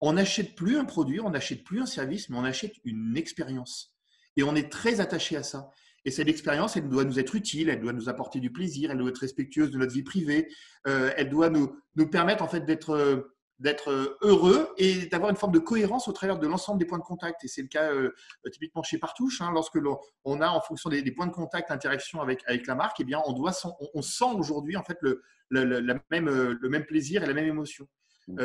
on 0.00 0.12
n'achète 0.12 0.54
plus 0.54 0.78
un 0.78 0.84
produit, 0.84 1.20
on 1.20 1.30
n'achète 1.30 1.64
plus 1.64 1.80
un 1.80 1.86
service, 1.86 2.28
mais 2.28 2.38
on 2.38 2.44
achète 2.44 2.74
une 2.84 3.16
expérience. 3.16 3.96
Et 4.36 4.42
on 4.42 4.54
est 4.54 4.70
très 4.70 5.00
attaché 5.00 5.36
à 5.36 5.42
ça. 5.42 5.70
Et 6.04 6.10
cette 6.10 6.28
expérience, 6.28 6.76
elle 6.76 6.88
doit 6.88 7.04
nous 7.04 7.18
être 7.18 7.34
utile, 7.34 7.68
elle 7.68 7.80
doit 7.80 7.92
nous 7.92 8.08
apporter 8.08 8.40
du 8.40 8.50
plaisir, 8.50 8.90
elle 8.90 8.98
doit 8.98 9.10
être 9.10 9.18
respectueuse 9.18 9.70
de 9.70 9.78
notre 9.78 9.92
vie 9.92 10.02
privée, 10.02 10.48
euh, 10.86 11.12
elle 11.16 11.28
doit 11.28 11.50
nous, 11.50 11.76
nous 11.96 12.08
permettre 12.08 12.42
en 12.42 12.48
fait 12.48 12.64
d'être, 12.64 13.30
d'être 13.58 13.90
euh, 13.90 14.16
heureux 14.22 14.72
et 14.78 15.06
d'avoir 15.06 15.30
une 15.30 15.36
forme 15.36 15.52
de 15.52 15.58
cohérence 15.58 16.08
au 16.08 16.12
travers 16.12 16.38
de 16.38 16.46
l'ensemble 16.46 16.78
des 16.78 16.86
points 16.86 16.98
de 16.98 17.04
contact. 17.04 17.44
Et 17.44 17.48
c'est 17.48 17.60
le 17.60 17.68
cas 17.68 17.92
euh, 17.92 18.12
typiquement 18.50 18.82
chez 18.82 18.96
Partouche, 18.96 19.42
hein, 19.42 19.50
lorsque 19.52 19.74
l'on 19.74 20.40
a 20.40 20.48
en 20.48 20.62
fonction 20.62 20.88
des, 20.88 21.12
points 21.12 21.26
de 21.26 21.32
contact 21.32 21.68
l'interaction 21.68 22.22
avec, 22.22 22.42
avec 22.46 22.66
la 22.66 22.74
marque, 22.74 22.98
eh 23.00 23.04
bien, 23.04 23.20
on, 23.26 23.34
doit, 23.34 23.52
on, 23.94 24.02
sent 24.02 24.32
aujourd'hui 24.34 24.76
en 24.78 24.82
fait 24.82 24.96
le, 25.02 25.22
la 25.50 25.94
même, 26.10 26.30
le 26.30 26.68
même 26.68 26.86
plaisir 26.86 27.22
et 27.22 27.26
la 27.26 27.34
même 27.34 27.46
émotion. 27.46 27.86
Mmh. 28.28 28.38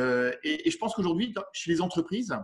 et, 0.43 0.69
je 0.69 0.77
pense 0.77 0.95
qu'aujourd'hui, 0.95 1.33
chez 1.53 1.71
les 1.71 1.79
entreprises, 1.79 2.35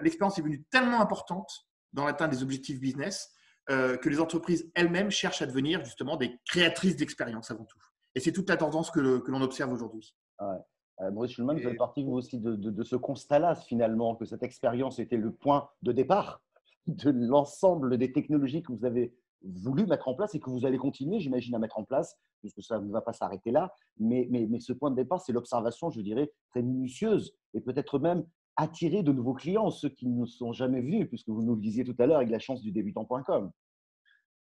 l'expérience 0.00 0.38
est 0.38 0.40
devenue 0.40 0.64
tellement 0.70 1.00
importante 1.00 1.50
dans 1.92 2.06
l'atteinte 2.06 2.30
des 2.30 2.42
objectifs 2.42 2.80
business 2.80 3.30
que 3.68 4.08
les 4.08 4.20
entreprises 4.20 4.70
elles-mêmes 4.74 5.10
cherchent 5.10 5.42
à 5.42 5.46
devenir 5.46 5.84
justement 5.84 6.16
des 6.16 6.38
créatrices 6.48 6.96
d'expérience 6.96 7.50
avant 7.50 7.64
tout. 7.64 7.78
Et 8.14 8.20
c'est 8.20 8.32
toute 8.32 8.48
la 8.48 8.56
tendance 8.56 8.90
que 8.90 9.00
l'on 9.00 9.42
observe 9.42 9.72
aujourd'hui. 9.72 10.14
Ouais. 10.40 10.58
Euh, 11.02 11.10
Maurice 11.10 11.32
Schulman, 11.32 11.54
vous 11.56 11.62
faites 11.62 11.76
partie 11.76 12.04
vous 12.04 12.12
aussi 12.12 12.40
de, 12.40 12.82
ce 12.82 12.96
constat-là, 12.96 13.54
finalement, 13.54 14.14
que 14.16 14.24
cette 14.24 14.42
expérience 14.42 14.98
était 14.98 15.16
le 15.16 15.32
point 15.32 15.68
de 15.82 15.92
départ 15.92 16.42
de 16.86 17.10
l'ensemble 17.10 17.98
des 17.98 18.12
technologies 18.12 18.62
que 18.62 18.72
vous 18.72 18.84
avez 18.84 19.14
voulu 19.42 19.86
mettre 19.86 20.08
en 20.08 20.14
place 20.14 20.34
et 20.34 20.40
que 20.40 20.50
vous 20.50 20.64
allez 20.64 20.78
continuer, 20.78 21.20
j'imagine, 21.20 21.54
à 21.54 21.58
mettre 21.58 21.78
en 21.78 21.84
place, 21.84 22.16
puisque 22.40 22.62
ça 22.62 22.80
ne 22.80 22.90
va 22.90 23.02
pas 23.02 23.12
s'arrêter 23.12 23.50
là. 23.50 23.74
Mais, 23.98 24.26
mais, 24.30 24.46
mais, 24.48 24.60
ce 24.60 24.72
point 24.72 24.90
de 24.90 24.96
départ, 24.96 25.20
c'est 25.20 25.32
l'observation, 25.32 25.90
je 25.90 26.00
dirais, 26.00 26.32
très 26.50 26.62
minutieuse 26.62 27.34
et 27.54 27.60
peut-être 27.60 27.98
même 27.98 28.24
attirer 28.56 29.02
de 29.02 29.12
nouveaux 29.12 29.34
clients, 29.34 29.70
ceux 29.70 29.88
qui 29.88 30.06
ne 30.06 30.26
sont 30.26 30.52
jamais 30.52 30.80
vus, 30.80 31.06
puisque 31.06 31.28
vous 31.28 31.42
nous 31.42 31.54
le 31.54 31.60
disiez 31.60 31.84
tout 31.84 31.94
à 31.98 32.06
l'heure 32.06 32.18
avec 32.18 32.30
la 32.30 32.38
chance 32.38 32.62
du 32.62 32.72
débutant.com. 32.72 33.50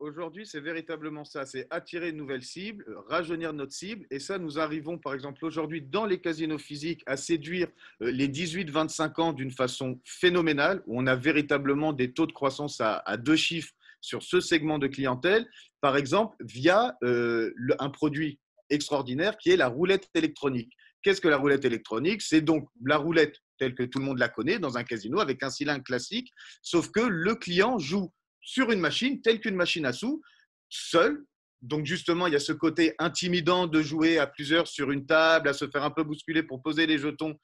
Aujourd'hui, 0.01 0.45
c'est 0.45 0.61
véritablement 0.61 1.25
ça, 1.25 1.47
c'est 1.47 1.67
attirer 1.71 2.11
une 2.11 2.17
nouvelle 2.17 2.43
cible, 2.43 2.85
rajeunir 3.09 3.53
notre 3.53 3.73
cible. 3.73 4.05
Et 4.11 4.19
ça, 4.19 4.39
nous 4.39 4.59
arrivons, 4.59 4.99
par 4.99 5.15
exemple, 5.15 5.45
aujourd'hui, 5.45 5.83
dans 5.83 6.05
les 6.05 6.21
casinos 6.21 6.59
physiques, 6.59 7.03
à 7.07 7.17
séduire 7.17 7.69
euh, 8.03 8.11
les 8.11 8.29
18-25 8.29 9.21
ans 9.21 9.33
d'une 9.33 9.53
façon 9.53 10.01
phénoménale, 10.05 10.83
où 10.87 11.01
on 11.01 11.07
a 11.07 11.15
véritablement 11.15 11.93
des 11.93 12.13
taux 12.13 12.27
de 12.27 12.33
croissance 12.33 12.81
à, 12.81 13.03
deux 13.17 13.37
chiffres 13.37 13.73
sur 14.01 14.23
ce 14.23 14.41
segment 14.41 14.79
de 14.79 14.89
clientèle, 14.89 15.49
par 15.81 15.97
exemple, 15.97 16.37
via 16.41 16.97
euh, 17.05 17.55
un 17.79 17.89
produit 17.89 18.41
extraordinaire 18.71 19.39
qui 19.39 19.51
est 19.51 19.57
la 19.57 19.69
roulette 19.69 20.11
électronique. 20.15 20.73
Qu'est-ce 21.03 21.21
que 21.21 21.29
la 21.29 21.37
roulette 21.37 21.65
électronique? 21.65 22.21
C'est 22.21 22.41
donc 22.41 22.69
la 22.85 22.97
roulette 22.97 23.39
telle 23.59 23.75
que 23.75 23.83
tout 23.83 23.99
le 23.99 24.05
monde 24.05 24.19
la 24.19 24.29
connaît 24.29 24.59
dans 24.59 24.77
un 24.77 24.85
casino 24.85 25.21
avec 25.21 25.43
un 25.43 25.51
cylindre 25.51 25.85
classique, 25.85 26.31
sauf 26.63 26.91
que 26.91 27.01
le 27.01 27.35
client 27.35 27.79
joue 27.79 28.13
sur 28.41 28.71
une 28.71 28.81
machine, 28.81 29.21
telle 29.23 29.41
qu'une 29.41 29.57
machine 29.57 29.87
à 29.87 29.93
sous, 29.93 30.23
seul. 30.69 31.25
Donc 31.63 31.87
justement, 31.87 32.27
il 32.27 32.35
y 32.35 32.37
a 32.37 32.41
ce 32.41 32.53
côté 32.53 32.95
intimidant 32.99 33.67
de 33.67 33.81
jouer 33.81 34.19
à 34.19 34.27
plusieurs 34.27 34.69
sur 34.69 34.91
une 34.91 35.07
table, 35.07 35.49
à 35.49 35.55
se 35.55 35.67
faire 35.69 35.83
un 35.83 35.91
peu 35.91 36.05
bousculer 36.05 36.43
pour 36.43 36.63
poser 36.63 36.87
les 36.87 36.99
jetons. 36.99 37.39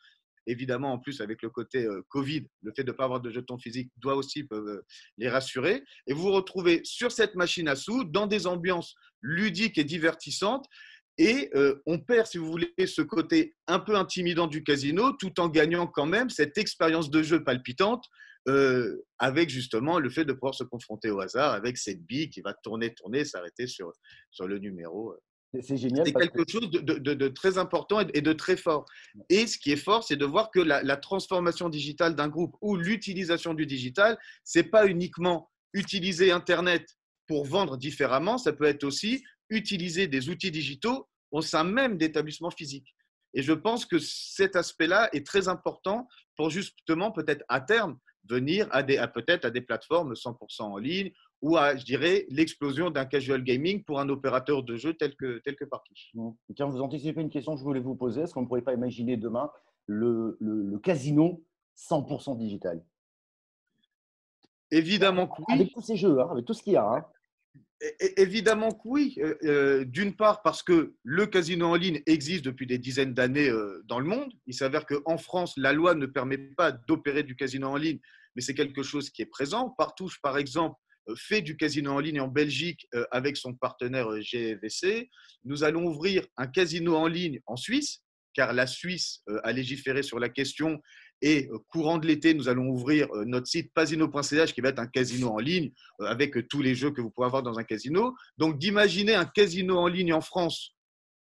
Évidemment, 0.47 0.93
en 0.93 0.99
plus, 0.99 1.21
avec 1.21 1.43
le 1.43 1.51
côté 1.51 1.85
euh, 1.85 2.03
Covid, 2.09 2.47
le 2.63 2.73
fait 2.75 2.83
de 2.83 2.91
ne 2.91 2.97
pas 2.97 3.05
avoir 3.05 3.21
de 3.21 3.31
jetons 3.31 3.59
physiques 3.59 3.91
doit 3.99 4.15
aussi 4.15 4.47
euh, 4.53 4.83
les 5.17 5.29
rassurer. 5.29 5.83
Et 6.07 6.13
vous 6.13 6.23
vous 6.23 6.33
retrouvez 6.33 6.81
sur 6.85 7.13
cette 7.13 7.35
machine 7.35 7.69
à 7.69 7.77
sous, 7.77 8.05
dans 8.05 8.27
des 8.27 8.47
ambiances 8.47 8.95
ludiques 9.23 9.79
et 9.79 9.85
divertissantes. 9.85 10.67
Et 11.21 11.51
euh, 11.55 11.83
on 11.85 11.99
perd, 11.99 12.27
si 12.29 12.39
vous 12.39 12.51
voulez, 12.51 12.73
ce 12.87 13.03
côté 13.03 13.55
un 13.67 13.79
peu 13.79 13.95
intimidant 13.95 14.47
du 14.47 14.65
casino, 14.65 15.13
tout 15.13 15.39
en 15.39 15.51
gagnant 15.51 15.87
quand 15.87 16.07
même 16.07 16.31
cette 16.31 16.57
expérience 16.57 17.11
de 17.11 17.23
jeu 17.23 17.45
palpitante 17.45 18.07
euh, 18.49 19.05
avec 19.19 19.51
justement 19.51 19.99
le 19.99 20.09
fait 20.09 20.25
de 20.25 20.33
pouvoir 20.33 20.55
se 20.55 20.65
confronter 20.65 21.11
au 21.11 21.21
hasard 21.21 21.53
avec 21.53 21.77
cette 21.77 22.03
bille 22.07 22.31
qui 22.31 22.41
va 22.41 22.55
tourner, 22.55 22.95
tourner, 22.95 23.27
s'arrêter 23.27 23.67
sur, 23.67 23.93
sur 24.31 24.49
le 24.49 24.59
numéro. 24.59 25.15
C'est 25.61 25.77
génial. 25.77 26.07
C'est 26.07 26.15
quelque 26.15 26.51
chose 26.51 26.71
de, 26.71 26.81
de, 26.81 27.29
très 27.29 27.59
important 27.59 28.01
et 28.01 28.23
de 28.23 28.33
très 28.33 28.57
fort. 28.57 28.87
Et 29.29 29.47
ce 29.47 29.59
qui 29.59 29.73
est 29.73 29.77
fort, 29.77 30.03
c'est 30.03 30.17
de 30.17 30.25
voir 30.25 30.51
que 30.51 30.61
la, 30.61 30.97
transformation 30.97 31.69
digitale 31.69 32.15
d'un 32.15 32.29
groupe 32.29 32.57
ou 32.63 32.77
l'utilisation 32.77 33.53
du 33.53 33.67
digital, 33.67 34.17
c'est 34.43 34.71
pas 34.71 34.87
uniquement 34.87 35.51
utiliser 35.75 36.33
Internet 36.33 36.87
pour 37.27 37.45
vendre 37.45 37.77
différemment, 37.77 38.39
ça 38.39 38.55
peut 38.55 38.65
être 38.65 38.85
aussi 38.85 39.23
utiliser 39.51 40.07
des 40.07 40.31
outils 40.31 40.51
digitaux 40.51 41.10
au 41.31 41.43
sein 41.43 41.65
même 41.65 41.97
d'établissements 41.97 42.51
physiques. 42.51 42.95
Et 43.35 43.43
je 43.43 43.53
pense 43.53 43.87
que 43.87 43.99
cet 43.99 44.57
aspect-là 44.57 45.09
est 45.13 45.27
très 45.27 45.49
important 45.49 46.09
pour 46.37 46.51
justement, 46.51 47.13
peut-être 47.13 47.45
à 47.49 47.61
terme, 47.61 47.99
venir 48.29 48.69
à, 48.71 48.83
des, 48.83 48.99
à 48.99 49.09
peut-être 49.09 49.45
à 49.45 49.51
des 49.51 49.61
plateformes 49.61 50.13
100% 50.13 50.63
en 50.63 50.77
ligne 50.79 51.13
ou 51.43 51.57
à, 51.57 51.77
je 51.77 51.85
dirais, 51.85 52.27
l'explosion 52.29 52.91
d'un 52.91 53.07
casual 53.07 53.43
gaming 53.43 53.83
pour 53.83 53.99
un 53.99 54.09
opérateur 54.09 54.63
de 54.63 54.77
jeu 54.77 54.95
tel 54.95 55.15
que, 55.17 55.39
tel 55.45 55.57
que 55.57 55.65
Partouche. 55.65 56.13
Tiens, 56.55 56.67
vous 56.67 56.83
anticipez 56.83 57.21
une 57.21 57.31
question 57.31 57.55
que 57.55 57.61
je 57.61 57.65
voulais 57.65 57.81
vous 57.81 57.95
poser. 57.95 58.23
Est-ce 58.23 58.35
qu'on 58.35 58.43
ne 58.43 58.47
pourrait 58.47 58.63
pas 58.63 58.75
imaginer 58.75 59.17
demain 59.17 59.51
le, 59.87 60.37
le, 60.41 60.79
casino 60.79 61.43
100% 61.77 62.37
digital? 62.37 62.85
Évidemment 64.71 65.27
que 65.27 65.41
oui. 65.49 65.55
Avec 65.55 65.73
tous 65.73 65.83
ces 65.83 65.97
jeux, 65.97 66.21
hein, 66.21 66.29
avec 66.31 66.45
tout 66.45 66.53
ce 66.53 66.63
qu'il 66.63 66.75
y 66.75 66.77
a. 66.77 66.87
Hein. 66.87 67.05
Évidemment 68.19 68.73
que 68.73 68.83
oui. 68.85 69.15
Euh, 69.19 69.35
euh, 69.45 69.85
d'une 69.85 70.15
part 70.15 70.43
parce 70.43 70.63
que 70.63 70.95
le 71.03 71.27
casino 71.27 71.67
en 71.67 71.77
ligne 71.77 72.03
existe 72.05 72.45
depuis 72.45 72.67
des 72.67 72.79
dizaines 72.79 73.15
d'années 73.15 73.49
euh, 73.49 73.83
dans 73.87 73.99
le 73.99 74.05
monde. 74.05 74.33
Il 74.47 74.55
s'avère 74.55 74.85
qu'en 74.85 75.17
France, 75.17 75.55
la 75.57 75.73
loi 75.73 75.95
ne 75.95 76.05
permet 76.05 76.37
pas 76.37 76.73
d'opérer 76.73 77.23
du 77.23 77.37
casino 77.37 77.69
en 77.69 77.77
ligne, 77.77 77.99
mais 78.37 78.43
c'est 78.43 78.55
quelque 78.55 78.83
chose 78.83 79.09
qui 79.09 79.23
est 79.23 79.27
présent. 79.27 79.71
Partouche, 79.71 80.21
par 80.21 80.37
exemple, 80.37 80.77
fait 81.17 81.41
du 81.41 81.57
casino 81.57 81.93
en 81.93 82.01
ligne 82.01 82.21
en 82.21 82.29
Belgique 82.29 82.87
avec 83.11 83.37
son 83.37 83.55
partenaire 83.55 84.21
GVC. 84.21 85.09
Nous 85.45 85.65
allons 85.65 85.87
ouvrir 85.87 86.27
un 86.37 86.47
casino 86.47 86.95
en 86.95 87.07
ligne 87.07 87.41
en 87.47 87.57
Suisse, 87.57 88.03
car 88.35 88.53
la 88.53 88.67
Suisse 88.67 89.23
a 89.43 89.51
légiféré 89.53 90.03
sur 90.03 90.21
la 90.21 90.29
question 90.29 90.81
et 91.23 91.49
euh, 91.51 91.59
courant 91.69 91.99
de 91.99 92.07
l'été, 92.07 92.35
nous 92.35 92.49
allons 92.49 92.69
ouvrir 92.69 93.09
euh, 93.15 93.25
notre 93.25 93.47
site 93.47 93.73
pasino.ch 93.75 94.55
qui 94.55 94.61
va 94.61 94.71
être 94.71 94.79
un 94.79 94.87
casino 94.87 95.29
en 95.29 95.39
ligne 95.39 95.71
euh, 96.01 96.07
avec 96.07 96.49
tous 96.49 96.63
les 96.63 96.75
jeux 96.75 96.91
que 96.91 97.01
vous 97.01 97.11
pouvez 97.11 97.27
avoir 97.27 97.43
dans 97.43 97.59
un 97.59 97.65
casino. 97.65 98.15
Donc 98.39 98.59
d'imaginer 98.59 99.15
un 99.15 99.27
casino 99.27 99.79
en 99.79 99.87
ligne 99.87 100.13
en 100.13 100.21
France, 100.21 100.75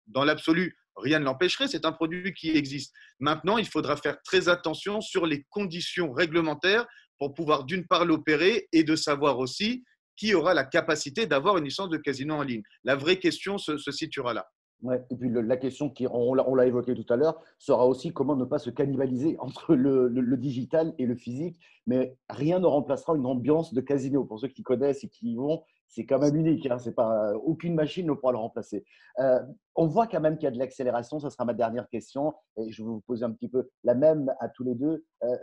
dans 0.07 0.25
l'absolu, 0.25 0.77
rien 0.97 1.21
ne 1.21 1.25
l'empêcherait. 1.25 1.69
C'est 1.69 1.85
un 1.85 1.93
produit 1.93 2.33
qui 2.35 2.51
existe. 2.51 2.95
Maintenant, 3.21 3.59
il 3.59 3.67
faudra 3.67 3.97
faire 3.97 4.21
très 4.23 4.49
attention 4.49 5.01
sur 5.01 5.27
les 5.27 5.45
conditions 5.51 6.13
réglementaires 6.13 6.87
pour 7.19 7.35
pouvoir 7.35 7.65
d'une 7.65 7.87
part 7.87 8.05
l'opérer 8.05 8.69
et 8.73 8.85
de 8.85 8.97
savoir 8.97 9.39
aussi 9.39 9.85
qui 10.17 10.35
aura 10.35 10.55
la 10.55 10.65
capacité 10.65 11.27
d'avoir 11.27 11.59
une 11.59 11.65
licence 11.65 11.91
de 11.91 11.99
casino 11.99 12.35
en 12.37 12.43
ligne. 12.43 12.63
La 12.85 12.97
vraie 12.97 13.19
question 13.19 13.59
se 13.59 13.91
situera 13.91 14.33
là. 14.33 14.47
Ouais. 14.83 15.03
Et 15.11 15.17
puis 15.17 15.31
la 15.31 15.57
question, 15.57 15.89
qui, 15.89 16.07
on 16.11 16.35
l'a 16.35 16.67
évoqué 16.67 16.95
tout 16.95 17.13
à 17.13 17.17
l'heure, 17.17 17.41
sera 17.59 17.87
aussi 17.87 18.13
comment 18.13 18.37
ne 18.37 18.45
pas 18.45 18.59
se 18.59 18.71
cannibaliser 18.71 19.37
entre 19.41 19.75
le, 19.75 20.37
digital 20.37 20.95
et 20.99 21.07
le 21.07 21.15
physique. 21.15 21.59
Mais 21.87 22.17
rien 22.29 22.59
ne 22.59 22.67
remplacera 22.67 23.17
une 23.17 23.27
ambiance 23.27 23.73
de 23.73 23.81
casino. 23.81 24.25
Pour 24.25 24.39
ceux 24.41 24.49
qui 24.49 24.63
connaissent 24.63 25.05
et 25.05 25.09
qui 25.09 25.33
y 25.33 25.37
vont, 25.37 25.63
c'est 25.89 26.05
quand 26.05 26.19
même 26.19 26.37
unique. 26.37 26.67
Hein. 26.67 26.79
C'est 26.79 26.95
pas, 26.95 27.33
aucune 27.37 27.75
machine 27.75 28.07
ne 28.07 28.13
pourra 28.13 28.33
le 28.33 28.39
remplacer. 28.39 28.85
Euh, 29.21 29.41
on 29.77 29.87
voit 29.87 30.09
quand 30.09 30.21
même 30.21 30.37
qu'il 30.37 30.45
y 30.45 30.49
a 30.49 30.51
de 30.51 30.59
l'accélération. 30.59 31.21
Ce 31.21 31.31
sera 31.31 31.45
ma 31.45 31.55
dernière 31.55 31.89
question. 31.89 32.35
Et 32.59 32.71
je 32.71 32.83
vais 32.83 32.89
vous 32.89 33.01
poser 33.01 33.25
un 33.25 33.31
petit 33.31 33.49
peu 33.49 33.71
la 33.83 33.95
même 33.95 34.35
à 34.41 34.49
tous 34.49 34.65
les 34.65 34.75
deux. 34.75 35.07
Euh, 35.23 35.37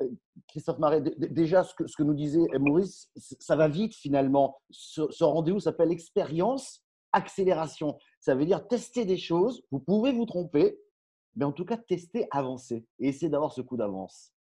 Christophe 0.47 0.79
Marais, 0.79 1.01
déjà, 1.01 1.63
ce 1.63 1.73
que, 1.73 2.03
nous 2.03 2.13
disait 2.13 2.45
Maurice, 2.59 3.09
ça 3.15 3.55
va 3.55 3.67
vite 3.67 3.95
finalement. 3.95 4.57
Ce 4.69 5.23
rendez-vous 5.23 5.59
s'appelle 5.59 5.91
expérience 5.91 6.83
accélération. 7.13 7.97
Ça 8.23 8.35
veut 8.35 8.45
dire 8.45 8.65
tester 8.65 9.03
des 9.03 9.17
choses. 9.17 9.65
Vous 9.69 9.81
pouvez 9.81 10.13
vous 10.13 10.25
tromper, 10.25 10.79
mais 11.35 11.43
en 11.43 11.51
tout 11.51 11.65
cas, 11.65 11.75
tester, 11.75 12.25
avancer 12.31 12.85
et 12.97 13.09
essayer 13.09 13.27
d'avoir 13.27 13.51
ce 13.51 13.59
coup 13.59 13.75
d'avance. 13.75 14.31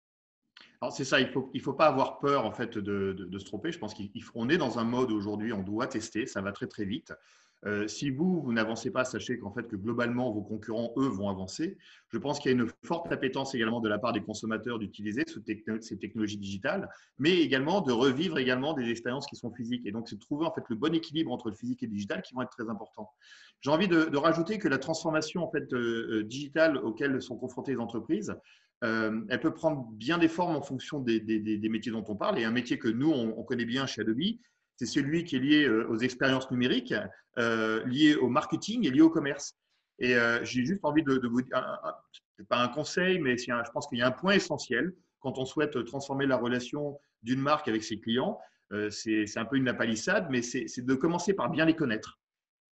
Alors 0.80 0.92
c'est 0.92 1.04
ça, 1.04 1.18
il 1.18 1.26
ne 1.26 1.60
faut, 1.60 1.72
pas 1.72 1.86
avoir 1.86 2.20
peur 2.20 2.46
en 2.46 2.52
fait 2.52 2.78
de, 2.78 3.12
de, 3.12 3.38
se 3.40 3.44
tromper. 3.44 3.72
Je 3.72 3.80
pense 3.80 3.92
qu'on 4.32 4.48
est 4.48 4.56
dans 4.56 4.78
un 4.78 4.84
mode 4.84 5.10
aujourd'hui, 5.10 5.52
on 5.52 5.64
doit 5.64 5.88
tester, 5.88 6.28
ça 6.28 6.40
va 6.42 6.52
très 6.52 6.68
très 6.68 6.84
vite. 6.84 7.12
Euh, 7.64 7.86
si 7.86 8.10
vous, 8.10 8.42
vous 8.42 8.52
n'avancez 8.52 8.90
pas, 8.90 9.04
sachez 9.04 9.38
qu'en 9.38 9.52
fait 9.52 9.68
que 9.68 9.76
globalement 9.76 10.32
vos 10.32 10.42
concurrents, 10.42 10.92
eux, 10.96 11.06
vont 11.06 11.28
avancer. 11.28 11.78
Je 12.08 12.18
pense 12.18 12.40
qu'il 12.40 12.50
y 12.50 12.54
a 12.54 12.58
une 12.60 12.68
forte 12.84 13.12
appétence 13.12 13.54
également 13.54 13.80
de 13.80 13.88
la 13.88 13.98
part 13.98 14.12
des 14.12 14.22
consommateurs 14.22 14.78
d'utiliser 14.78 15.22
ces 15.80 15.98
technologies 15.98 16.38
digitales, 16.38 16.88
mais 17.18 17.38
également 17.38 17.80
de 17.80 17.92
revivre 17.92 18.38
également 18.38 18.74
des 18.74 18.90
expériences 18.90 19.26
qui 19.26 19.36
sont 19.36 19.52
physiques. 19.52 19.86
Et 19.86 19.92
donc, 19.92 20.08
c'est 20.08 20.16
de 20.16 20.20
trouver 20.20 20.44
en 20.44 20.52
fait 20.52 20.64
le 20.68 20.76
bon 20.76 20.92
équilibre 20.94 21.30
entre 21.30 21.50
le 21.50 21.54
physique 21.54 21.82
et 21.82 21.86
le 21.86 21.92
digital 21.92 22.22
qui 22.22 22.34
vont 22.34 22.42
être 22.42 22.50
très 22.50 22.68
importants. 22.68 23.10
J'ai 23.60 23.70
envie 23.70 23.88
de, 23.88 24.16
rajouter 24.16 24.58
que 24.58 24.68
la 24.68 24.78
transformation 24.78 25.44
en 25.44 25.50
fait 25.50 25.72
euh, 25.72 26.20
euh, 26.20 26.22
digitale 26.24 26.76
auxquelles 26.78 27.20
sont 27.22 27.36
confrontées 27.36 27.72
les 27.72 27.80
entreprises, 27.80 28.34
elle 28.84 29.38
peut 29.40 29.54
prendre 29.54 29.86
bien 29.92 30.18
des 30.18 30.26
formes 30.26 30.56
en 30.56 30.60
fonction 30.60 30.98
des, 30.98 31.20
métiers 31.70 31.92
dont 31.92 32.04
on 32.08 32.16
parle. 32.16 32.40
Et 32.40 32.44
un 32.44 32.50
métier 32.50 32.80
que 32.80 32.88
nous, 32.88 33.12
on, 33.12 33.38
on 33.38 33.44
connaît 33.44 33.64
bien 33.64 33.86
chez 33.86 34.00
Adobe, 34.00 34.18
c'est 34.76 34.86
celui 34.86 35.24
qui 35.24 35.36
est 35.36 35.40
lié 35.40 35.64
euh, 35.64 35.86
aux 35.88 35.98
expériences 35.98 36.50
numériques, 36.50 36.94
euh, 37.38 37.84
lié 37.86 38.14
au 38.16 38.28
marketing 38.28 38.86
et 38.86 38.90
lié 38.90 39.00
au 39.00 39.10
commerce. 39.10 39.56
Et 39.98 40.16
euh, 40.16 40.44
j'ai 40.44 40.64
juste 40.64 40.84
envie 40.84 41.02
de, 41.02 41.20
vous 41.28 41.42
dire, 41.42 41.62
pas 42.48 42.58
un 42.58 42.68
conseil, 42.68 43.18
mais 43.20 43.36
je 43.36 43.70
pense 43.72 43.86
qu'il 43.86 43.98
y 43.98 44.02
a 44.02 44.06
un 44.06 44.12
point 44.12 44.32
essentiel 44.32 44.92
quand 45.20 45.38
on 45.38 45.44
souhaite 45.44 45.84
transformer 45.84 46.26
la 46.26 46.36
relation 46.36 46.98
d'une 47.22 47.40
marque 47.40 47.68
avec 47.68 47.84
ses 47.84 48.00
clients. 48.00 48.40
c'est 48.90 49.36
un 49.36 49.44
peu 49.44 49.56
une 49.56 49.66
lapalissade, 49.66 50.26
mais 50.30 50.42
c'est 50.42 50.84
de 50.84 50.94
commencer 50.94 51.34
par 51.34 51.50
bien 51.50 51.64
les 51.64 51.76
connaître. 51.76 52.18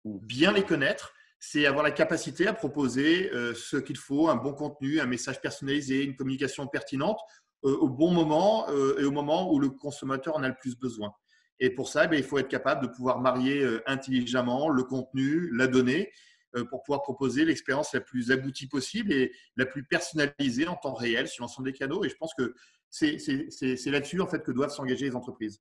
Bien 0.05 0.52
les 0.52 0.62
connaître, 0.62 1.12
c'est 1.38 1.67
avoir 1.67 1.85
la 1.85 1.90
capacité 1.90 2.47
à 2.47 2.55
proposer 2.55 3.31
ce 3.55 3.76
qu'il 3.76 3.99
faut, 3.99 4.31
un 4.31 4.37
bon 4.37 4.55
contenu, 4.55 5.00
un 5.00 5.07
message 5.07 5.43
personnalisé, 5.43 6.02
une 6.05 6.17
communication 6.17 6.67
pertinente 6.67 7.21
au 7.61 7.90
bon 7.90 8.12
moment 8.12 8.67
et 8.71 9.05
au 9.05 9.11
moment 9.11 9.52
où 9.52 9.59
le 9.59 9.69
consommateur 9.69 10.35
en 10.35 10.43
a 10.43 10.49
le 10.49 10.57
plus 10.59 10.78
besoin. 10.78 11.12
Et 11.60 11.70
pour 11.70 11.88
ça, 11.88 12.08
eh 12.10 12.16
il 12.16 12.22
faut 12.22 12.38
être 12.38 12.48
capable 12.48 12.82
de 12.82 12.92
pouvoir 12.92 13.20
marier 13.20 13.66
intelligemment 13.86 14.68
le 14.68 14.84
contenu, 14.84 15.50
la 15.56 15.66
donnée, 15.66 16.12
pour 16.70 16.82
pouvoir 16.82 17.02
proposer 17.02 17.44
l'expérience 17.44 17.92
la 17.92 18.00
plus 18.00 18.30
aboutie 18.30 18.68
possible 18.68 19.12
et 19.12 19.32
la 19.56 19.66
plus 19.66 19.84
personnalisée 19.84 20.66
en 20.68 20.76
temps 20.76 20.94
réel 20.94 21.28
sur 21.28 21.42
l'ensemble 21.42 21.70
des 21.70 21.76
canaux. 21.76 22.04
Et 22.04 22.08
je 22.08 22.16
pense 22.16 22.32
que 22.34 22.54
c'est 22.90 23.90
là-dessus 23.90 24.20
en 24.20 24.26
fait, 24.26 24.42
que 24.42 24.52
doivent 24.52 24.70
s'engager 24.70 25.06
les 25.06 25.16
entreprises. 25.16 25.60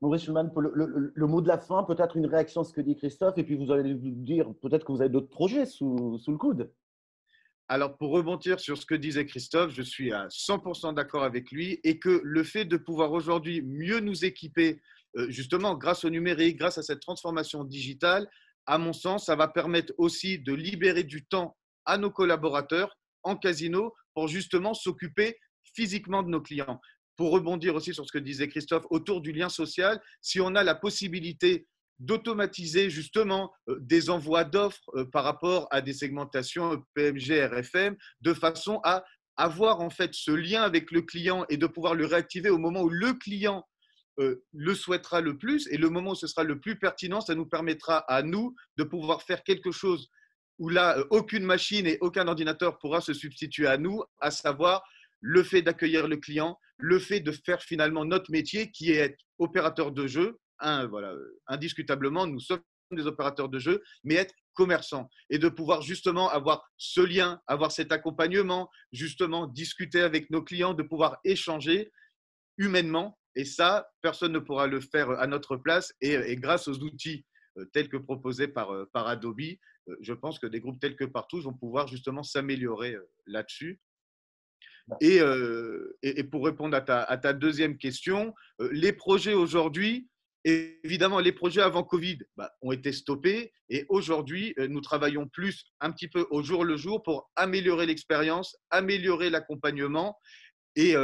Maurice 0.00 0.22
Schulman, 0.22 0.50
le, 0.56 1.26
mot 1.26 1.40
de 1.40 1.48
la 1.48 1.58
fin, 1.58 1.82
peut-être 1.82 2.16
une 2.16 2.26
réaction 2.26 2.60
à 2.60 2.64
ce 2.64 2.72
que 2.72 2.80
dit 2.80 2.94
Christophe, 2.94 3.36
et 3.36 3.44
puis 3.44 3.56
vous 3.56 3.72
allez 3.72 3.94
nous 3.94 3.98
dire 3.98 4.52
peut-être 4.62 4.84
que 4.84 4.92
vous 4.92 5.00
avez 5.00 5.10
d'autres 5.10 5.28
projets 5.28 5.66
sous, 5.66 6.20
le 6.26 6.36
coude. 6.36 6.70
Alors, 7.70 7.98
pour 7.98 8.12
rebondir 8.12 8.60
sur 8.60 8.78
ce 8.78 8.86
que 8.86 8.94
disait 8.94 9.26
Christophe, 9.26 9.72
je 9.74 9.82
suis 9.82 10.10
à 10.10 10.26
100% 10.28 10.94
d'accord 10.94 11.22
avec 11.22 11.52
lui 11.52 11.78
et 11.84 11.98
que 11.98 12.22
le 12.24 12.42
fait 12.42 12.64
de 12.64 12.78
pouvoir 12.78 13.12
aujourd'hui 13.12 13.60
mieux 13.60 14.00
nous 14.00 14.24
équiper, 14.24 14.80
euh, 15.16 15.30
justement 15.30 15.74
grâce 15.74 16.02
au 16.04 16.10
numérique, 16.10 16.56
grâce 16.56 16.78
à 16.78 16.82
cette 16.82 17.00
transformation 17.00 17.64
digitale, 17.64 18.26
à 18.64 18.78
mon 18.78 18.94
sens, 18.94 19.26
ça 19.26 19.36
va 19.36 19.48
permettre 19.48 19.92
aussi 19.98 20.38
de 20.38 20.54
libérer 20.54 21.04
du 21.04 21.26
temps 21.26 21.58
à 21.84 21.98
nos 21.98 22.10
collaborateurs 22.10 22.96
en 23.22 23.36
casino 23.36 23.94
pour 24.14 24.28
justement 24.28 24.72
s'occuper 24.72 25.36
physiquement 25.74 26.22
de 26.22 26.30
nos 26.30 26.40
clients. 26.40 26.80
Pour 27.16 27.32
rebondir 27.32 27.74
aussi 27.74 27.92
sur 27.92 28.06
ce 28.06 28.12
que 28.12 28.18
disait 28.18 28.48
Christophe 28.48 28.86
autour 28.88 29.20
du 29.20 29.32
lien 29.32 29.50
social, 29.50 30.00
si 30.22 30.40
on 30.40 30.54
a 30.54 30.64
la 30.64 30.74
possibilité 30.74 31.66
d'automatiser 31.98 32.90
justement 32.90 33.52
euh, 33.68 33.76
des 33.80 34.10
envois 34.10 34.44
d'offres 34.44 34.90
euh, 34.94 35.04
par 35.04 35.24
rapport 35.24 35.66
à 35.70 35.80
des 35.80 35.92
segmentations 35.92 36.82
PMG, 36.94 37.46
RFM, 37.46 37.96
de 38.20 38.34
façon 38.34 38.80
à 38.84 39.04
avoir 39.36 39.80
en 39.80 39.90
fait 39.90 40.14
ce 40.14 40.30
lien 40.30 40.62
avec 40.62 40.90
le 40.90 41.02
client 41.02 41.44
et 41.48 41.56
de 41.56 41.66
pouvoir 41.66 41.94
le 41.94 42.06
réactiver 42.06 42.50
au 42.50 42.58
moment 42.58 42.82
où 42.82 42.88
le 42.88 43.14
client 43.14 43.64
euh, 44.18 44.42
le 44.52 44.74
souhaitera 44.74 45.20
le 45.20 45.38
plus 45.38 45.68
et 45.70 45.76
le 45.76 45.90
moment 45.90 46.10
où 46.10 46.16
ce 46.16 46.26
sera 46.26 46.42
le 46.42 46.58
plus 46.58 46.76
pertinent, 46.76 47.20
ça 47.20 47.36
nous 47.36 47.46
permettra 47.46 47.98
à 48.12 48.22
nous 48.22 48.54
de 48.76 48.82
pouvoir 48.82 49.22
faire 49.22 49.44
quelque 49.44 49.70
chose 49.70 50.10
où 50.58 50.68
là, 50.68 51.04
aucune 51.10 51.44
machine 51.44 51.86
et 51.86 51.98
aucun 52.00 52.26
ordinateur 52.26 52.78
pourra 52.78 53.00
se 53.00 53.14
substituer 53.14 53.68
à 53.68 53.78
nous, 53.78 54.02
à 54.20 54.32
savoir 54.32 54.82
le 55.20 55.44
fait 55.44 55.62
d'accueillir 55.62 56.08
le 56.08 56.16
client, 56.16 56.58
le 56.78 56.98
fait 56.98 57.20
de 57.20 57.30
faire 57.32 57.62
finalement 57.62 58.04
notre 58.04 58.30
métier 58.30 58.70
qui 58.72 58.90
est 58.90 58.96
être 58.96 59.18
opérateur 59.38 59.92
de 59.92 60.06
jeu. 60.06 60.38
Voilà, 60.60 61.14
indiscutablement, 61.46 62.26
nous 62.26 62.40
sommes 62.40 62.60
des 62.90 63.06
opérateurs 63.06 63.48
de 63.48 63.58
jeu, 63.58 63.82
mais 64.04 64.14
être 64.14 64.34
commerçant 64.54 65.10
et 65.30 65.38
de 65.38 65.48
pouvoir 65.48 65.82
justement 65.82 66.30
avoir 66.30 66.66
ce 66.78 67.00
lien, 67.00 67.40
avoir 67.46 67.70
cet 67.70 67.92
accompagnement, 67.92 68.70
justement 68.92 69.46
discuter 69.46 70.00
avec 70.00 70.30
nos 70.30 70.42
clients, 70.42 70.74
de 70.74 70.82
pouvoir 70.82 71.18
échanger 71.24 71.92
humainement. 72.56 73.18
Et 73.34 73.44
ça, 73.44 73.88
personne 74.00 74.32
ne 74.32 74.38
pourra 74.38 74.66
le 74.66 74.80
faire 74.80 75.10
à 75.10 75.26
notre 75.26 75.56
place. 75.56 75.92
Et, 76.00 76.34
grâce 76.36 76.66
aux 76.66 76.78
outils 76.78 77.24
euh, 77.58 77.66
tels 77.72 77.88
que 77.88 77.98
proposés 77.98 78.48
par, 78.48 78.72
euh, 78.72 78.88
par 78.92 79.06
Adobe, 79.06 79.40
euh, 79.40 79.96
je 80.00 80.12
pense 80.12 80.38
que 80.38 80.46
des 80.46 80.60
groupes 80.60 80.80
tels 80.80 80.96
que 80.96 81.04
Partout 81.04 81.40
vont 81.40 81.54
pouvoir 81.54 81.86
justement 81.86 82.22
s'améliorer 82.22 82.96
là-dessus. 83.26 83.80
Euh, 85.02 85.96
et, 86.02 86.20
et, 86.20 86.24
pour 86.24 86.44
répondre 86.44 86.76
à 86.76 86.80
ta, 86.80 87.02
à 87.02 87.16
ta 87.18 87.32
deuxième 87.32 87.76
question, 87.76 88.34
euh, 88.60 88.68
les 88.72 88.92
projets 88.92 89.34
aujourd'hui, 89.34 90.08
évidemment, 90.44 91.20
les 91.20 91.32
projets 91.32 91.62
avant 91.62 91.82
Covid 91.82 92.18
bah, 92.36 92.50
ont 92.62 92.72
été 92.72 92.92
stoppés 92.92 93.52
et 93.68 93.86
aujourd'hui, 93.88 94.54
euh, 94.58 94.68
nous 94.68 94.80
travaillons 94.80 95.28
plus 95.28 95.64
un 95.80 95.90
petit 95.90 96.08
peu 96.08 96.26
au 96.30 96.42
jour 96.42 96.64
le 96.64 96.76
jour 96.76 97.02
pour 97.02 97.30
améliorer 97.36 97.86
l'expérience, 97.86 98.56
améliorer 98.70 99.30
l'accompagnement 99.30 100.16
et, 100.76 100.94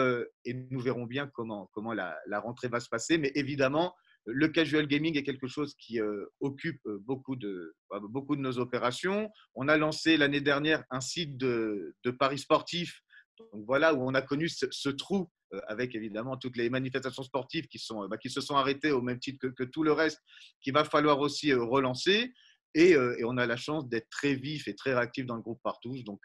et, 0.45 0.55
nous 0.71 0.79
verrons 0.79 1.05
bien 1.05 1.29
comment, 1.35 1.69
la, 1.93 2.41
rentrée 2.41 2.69
va 2.69 2.79
se 2.79 2.89
passer. 2.89 3.19
Mais 3.19 3.33
évidemment, 3.35 3.93
le 4.25 4.47
casual 4.47 4.87
gaming 4.87 5.19
est 5.19 5.25
quelque 5.25 5.49
chose 5.49 5.75
qui 5.75 5.99
occupe 6.39 6.81
beaucoup 7.01 7.35
de, 7.35 7.75
beaucoup 8.03 8.37
de 8.37 8.41
nos 8.41 8.61
opérations. 8.61 9.33
On 9.57 9.67
a 9.67 9.77
lancé 9.77 10.17
l'année 10.17 10.41
dernière 10.41 10.85
un 10.91 11.01
site 11.01 11.37
de, 11.37 11.93
paris 12.21 12.39
sportifs 12.39 13.03
donc 13.39 13.65
voilà 13.67 13.95
où 13.95 14.09
on 14.09 14.15
a 14.15 14.23
connu 14.23 14.49
ce, 14.49 14.89
trou 14.89 15.17
euh, 15.21 15.27
avec 15.67 15.95
évidemment 15.95 16.37
toutes 16.37 16.57
les 16.57 16.71
manifestations 16.71 17.23
sportives 17.23 17.67
qui, 17.69 17.79
sont, 17.79 18.07
bah, 18.09 18.17
qui 18.17 18.31
se 18.31 18.41
sont 18.41 18.57
arrêtées 18.57 18.93
au 18.93 19.03
même 19.03 19.19
titre 19.19 19.49
que, 19.49 19.65
tout 19.65 19.83
le 19.83 19.93
reste, 19.93 20.23
qu'il 20.61 20.73
va 20.73 20.85
falloir 20.85 21.21
aussi 21.21 21.53
euh, 21.53 21.63
relancer. 21.63 22.33
Euh, 22.77 23.17
et, 23.19 23.25
on 23.25 23.37
a 23.37 23.47
la 23.47 23.57
chance 23.57 23.89
d'être 23.89 24.09
très 24.11 24.35
vif 24.35 24.67
et 24.69 24.75
très 24.75 24.95
réactif 24.95 25.27
dans 25.27 25.37
le 25.37 25.43
groupe 25.43 25.61
Partouche. 25.63 26.03
Donc, 26.05 26.21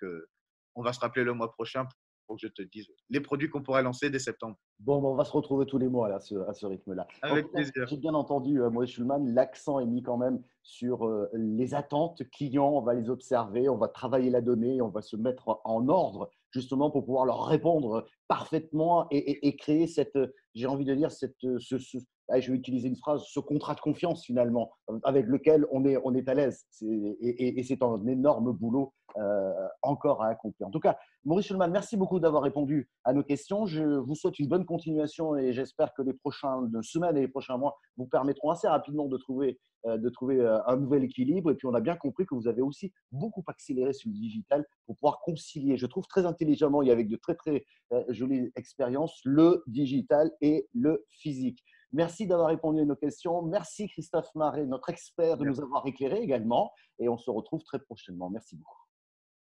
on 0.75 0.82
va 0.82 0.93
se 0.93 0.99
rappeler 0.99 1.23
le 1.23 1.34
mois 1.34 1.51
prochain 1.51 1.86
pour 2.25 2.38
que 2.38 2.41
je 2.41 2.47
te 2.47 2.62
dise 2.62 2.88
les 3.10 3.21
produits 3.21 3.49
qu'on 3.49 3.62
pourrait 3.62 3.84
lancer 3.84 4.10
dès 4.10 4.19
septembre. 4.19 4.56
Bon, 4.80 5.04
on 5.04 5.15
va 5.15 5.25
se 5.25 5.32
retrouver 5.32 5.65
tous 5.65 5.77
les 5.77 5.88
mois 5.88 6.10
là, 6.10 6.15
à 6.15 6.54
ce, 6.54 6.65
rythme-là. 6.65 7.08
Avec 7.21 7.51
plaisir. 7.51 7.88
J'ai 7.88 7.97
bien 7.97 8.13
entendu, 8.13 8.60
Maurice 8.60 8.91
Schulman, 8.91 9.34
l'accent 9.34 9.80
est 9.80 9.86
mis 9.86 10.01
quand 10.01 10.17
même 10.17 10.41
sur 10.63 11.08
les 11.34 11.75
attentes 11.75 12.23
clients. 12.32 12.71
On 12.73 12.82
va 12.82 12.95
les 12.95 13.10
observer, 13.10 13.69
on 13.69 13.77
va 13.77 13.88
travailler 13.88 14.32
la 14.32 14.41
donnée, 14.41 14.82
on 14.82 14.89
va 14.89 15.01
se 15.01 15.15
mettre 15.15 15.60
en 15.63 15.88
ordre 15.88 16.32
justement 16.51 16.91
pour 16.91 17.05
pouvoir 17.05 17.25
leur 17.25 17.45
répondre 17.45 18.05
parfaitement 18.27 19.07
et, 19.12 19.55
créer 19.57 19.88
cette, 19.88 20.17
j'ai 20.53 20.67
envie 20.67 20.85
de 20.85 20.95
dire, 20.95 21.12
cette, 21.12 21.35
ce, 21.59 21.97
je 22.38 22.52
vais 22.52 22.58
utiliser 22.58 22.88
une 22.88 22.96
phrase, 22.96 23.24
ce 23.28 23.39
contrat 23.39 23.76
de 23.76 23.80
confiance 23.80 24.24
finalement, 24.26 24.72
avec 25.04 25.26
lequel 25.26 25.65
on 25.72 25.86
est, 25.86 25.98
on 26.04 26.13
est 26.13 26.28
à 26.30 26.34
l'aise. 26.34 26.65
Et, 26.82 27.63
c'est 27.63 27.82
un 27.84 28.06
énorme 28.08 28.52
boulot 28.54 28.94
euh, 29.18 29.68
encore 29.82 30.24
à 30.24 30.28
accomplir. 30.28 30.68
En 30.68 30.72
tout 30.72 30.80
cas, 30.80 30.98
Maurice 31.26 31.48
Schulman, 31.48 31.70
merci 31.72 31.98
beaucoup 31.98 32.20
d'avoir 32.20 32.44
répondu 32.44 32.89
à 33.04 33.13
nos 33.13 33.24
questions. 33.24 33.65
Je 33.65 33.84
vous 33.84 34.15
souhaite 34.15 34.38
une 34.38 34.48
bonne 34.48 34.65
continuation 34.65 35.36
et 35.36 35.52
j'espère 35.52 35.94
que 35.94 36.04
les 36.04 36.13
prochaines 36.13 36.72
semaines 36.84 37.18
et 37.18 37.22
les 37.22 37.28
prochains 37.28 37.58
mois 37.58 37.76
vous 37.98 38.06
permettront 38.06 38.52
assez 38.52 38.68
rapidement 38.68 39.08
de 39.08 39.18
trouver, 39.18 39.60
euh, 39.86 39.98
de 39.98 40.10
trouver 40.10 40.39
euh, 40.39 40.60
un 40.68 40.78
nouvel 40.78 41.04
équilibre. 41.04 41.52
Et 41.52 41.56
puis, 41.56 41.68
on 41.68 41.74
a 41.74 41.82
bien 41.82 41.96
compris 41.96 42.26
que 42.26 42.36
vous 42.36 42.48
avez 42.48 42.62
aussi 42.62 42.94
beaucoup 43.12 43.44
accéléré 43.48 43.94
sur 43.94 44.10
le 44.10 44.15
digital 44.15 44.65
pour 44.86 44.96
pouvoir 44.96 45.20
concilier, 45.22 45.78
je 45.78 45.88
trouve 45.88 46.06
très 46.08 46.26
intelligemment 46.26 46.84
et 46.84 46.92
avec 46.92 47.08
de 47.08 47.15
très, 47.15 47.36
très 47.36 47.65
jolies 48.10 48.52
expériences, 48.56 49.20
le 49.26 49.63
digital 49.68 50.32
et 50.42 50.68
le 50.74 51.06
physique. 51.10 51.63
Merci 51.91 52.28
d'avoir 52.28 52.49
répondu 52.49 52.82
à 52.82 52.86
nos 52.86 52.95
questions. 52.95 53.41
Merci 53.41 53.88
Christophe 53.88 54.34
Marais, 54.36 54.65
notre 54.65 54.89
expert, 54.89 55.38
de 55.38 55.45
nous 55.45 55.60
avoir 55.60 55.86
éclairé 55.88 56.21
également. 56.21 56.71
Et 56.99 57.10
on 57.10 57.17
se 57.17 57.30
retrouve 57.30 57.63
très 57.63 57.80
prochainement. 57.80 58.30
Merci 58.30 58.56
beaucoup. 58.56 58.84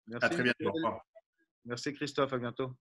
Merci. 0.07 0.25
À 0.25 0.29
très 0.29 0.43
bientôt. 0.43 0.73
Merci 1.65 1.93
Christophe, 1.93 2.33
à 2.33 2.37
bientôt. 2.37 2.71